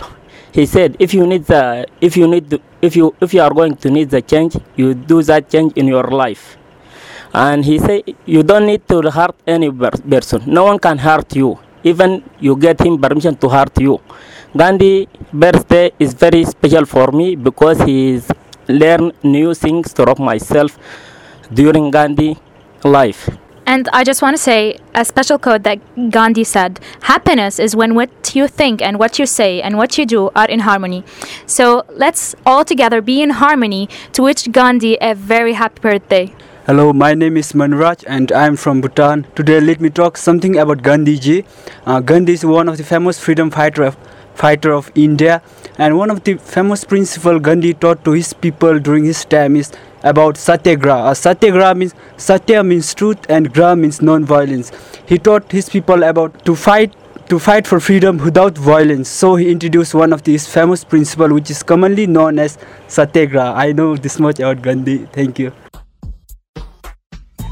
He 0.52 0.64
said, 0.64 0.94
if 1.00 1.12
you 1.12 1.26
need 1.26 1.46
the, 1.46 1.86
if 2.00 2.16
you 2.16 2.28
need, 2.28 2.50
the, 2.50 2.60
if 2.80 2.94
you, 2.94 3.12
if 3.20 3.34
you 3.34 3.42
are 3.42 3.52
going 3.52 3.74
to 3.78 3.90
need 3.90 4.10
the 4.10 4.22
change, 4.22 4.56
you 4.76 4.94
do 4.94 5.24
that 5.24 5.50
change 5.50 5.72
in 5.74 5.88
your 5.88 6.04
life. 6.04 6.56
And 7.34 7.64
he 7.64 7.80
said, 7.80 8.02
you 8.26 8.44
don't 8.44 8.66
need 8.66 8.86
to 8.90 9.10
hurt 9.10 9.34
any 9.44 9.72
person. 9.72 10.44
No 10.46 10.66
one 10.66 10.78
can 10.78 10.98
hurt 10.98 11.34
you. 11.34 11.58
Even 11.82 12.22
you 12.40 12.56
get 12.56 12.80
him 12.80 12.98
permission 12.98 13.36
to 13.36 13.48
hurt 13.48 13.78
you. 13.80 14.00
Gandhi 14.56 15.08
birthday 15.32 15.92
is 15.98 16.12
very 16.14 16.44
special 16.44 16.84
for 16.84 17.12
me 17.12 17.36
because 17.36 17.80
he 17.82 18.12
is 18.14 18.30
learn 18.68 19.12
new 19.22 19.54
things 19.54 19.92
to 19.94 20.14
myself 20.18 20.78
during 21.52 21.90
Gandhi 21.90 22.36
life. 22.84 23.28
And 23.66 23.88
I 23.92 24.02
just 24.02 24.20
want 24.20 24.36
to 24.36 24.42
say 24.42 24.78
a 24.96 25.04
special 25.04 25.38
quote 25.38 25.62
that 25.62 25.78
Gandhi 26.10 26.42
said 26.42 26.80
Happiness 27.02 27.60
is 27.60 27.76
when 27.76 27.94
what 27.94 28.34
you 28.34 28.48
think 28.48 28.82
and 28.82 28.98
what 28.98 29.18
you 29.18 29.26
say 29.26 29.62
and 29.62 29.76
what 29.78 29.96
you 29.96 30.04
do 30.04 30.30
are 30.34 30.48
in 30.48 30.60
harmony. 30.60 31.04
So 31.46 31.84
let's 31.90 32.34
all 32.44 32.64
together 32.64 33.00
be 33.00 33.22
in 33.22 33.30
harmony 33.30 33.88
to 34.14 34.22
wish 34.22 34.48
Gandhi 34.48 34.98
a 35.00 35.14
very 35.14 35.52
happy 35.52 35.80
birthday. 35.80 36.34
Hello, 36.70 36.92
my 36.92 37.14
name 37.14 37.36
is 37.36 37.52
Manraj 37.52 38.04
and 38.06 38.30
I 38.30 38.46
am 38.46 38.54
from 38.54 38.80
Bhutan. 38.80 39.26
Today, 39.34 39.60
let 39.60 39.80
me 39.80 39.90
talk 39.90 40.16
something 40.16 40.56
about 40.56 40.82
Gandhi 40.82 41.18
ji. 41.18 41.44
Uh, 41.84 41.98
Gandhi 41.98 42.34
is 42.34 42.44
one 42.44 42.68
of 42.68 42.76
the 42.76 42.84
famous 42.84 43.18
freedom 43.18 43.50
fighter 43.50 43.82
of, 43.82 43.96
fighter 44.36 44.72
of 44.72 44.92
India, 44.94 45.42
and 45.78 45.98
one 45.98 46.10
of 46.10 46.22
the 46.22 46.34
famous 46.34 46.84
principle 46.84 47.40
Gandhi 47.40 47.74
taught 47.74 48.04
to 48.04 48.12
his 48.12 48.32
people 48.32 48.78
during 48.78 49.04
his 49.04 49.24
time 49.24 49.56
is 49.56 49.72
about 50.04 50.36
satyagraha. 50.36 51.08
Uh, 51.08 51.14
satyagraha 51.14 51.74
means 51.74 51.92
satya 52.16 52.62
means 52.62 52.94
truth 52.94 53.26
and 53.28 53.52
graha 53.52 53.76
means 53.76 54.00
non-violence. 54.00 54.70
He 55.06 55.18
taught 55.18 55.50
his 55.50 55.68
people 55.68 56.04
about 56.04 56.44
to 56.44 56.54
fight 56.54 56.94
to 57.30 57.40
fight 57.40 57.66
for 57.66 57.80
freedom 57.80 58.18
without 58.18 58.56
violence. 58.56 59.08
So 59.08 59.34
he 59.34 59.50
introduced 59.50 59.92
one 59.92 60.12
of 60.12 60.22
these 60.22 60.46
famous 60.46 60.84
principle 60.84 61.34
which 61.34 61.50
is 61.50 61.64
commonly 61.64 62.06
known 62.06 62.38
as 62.38 62.58
satyagraha. 62.86 63.54
I 63.56 63.72
know 63.72 63.96
this 63.96 64.20
much 64.20 64.38
about 64.38 64.62
Gandhi. 64.62 64.98
Thank 65.18 65.40
you. 65.40 65.52